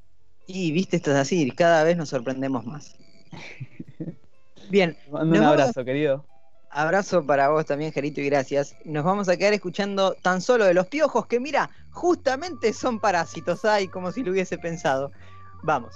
Y 0.46 0.72
viste, 0.72 0.96
esto 0.96 1.12
es 1.12 1.16
así, 1.18 1.50
cada 1.52 1.84
vez 1.84 1.96
nos 1.96 2.08
sorprendemos 2.08 2.64
más. 2.66 2.96
Bien, 4.70 4.96
mando 5.10 5.36
un 5.36 5.44
a- 5.44 5.50
abrazo, 5.50 5.84
querido. 5.84 6.24
abrazo 6.70 7.24
para 7.24 7.50
vos 7.50 7.64
también, 7.66 7.92
Gerito, 7.92 8.20
y 8.20 8.26
gracias. 8.26 8.74
Nos 8.84 9.04
vamos 9.04 9.28
a 9.28 9.36
quedar 9.36 9.52
escuchando 9.52 10.14
tan 10.22 10.40
solo 10.40 10.64
de 10.64 10.74
los 10.74 10.88
piojos 10.88 11.26
que, 11.26 11.38
mira, 11.38 11.70
justamente 11.92 12.72
son 12.72 12.98
parásitos. 12.98 13.64
Ay, 13.64 13.86
como 13.86 14.10
si 14.10 14.24
lo 14.24 14.32
hubiese 14.32 14.58
pensado. 14.58 15.12
Vamos. 15.62 15.94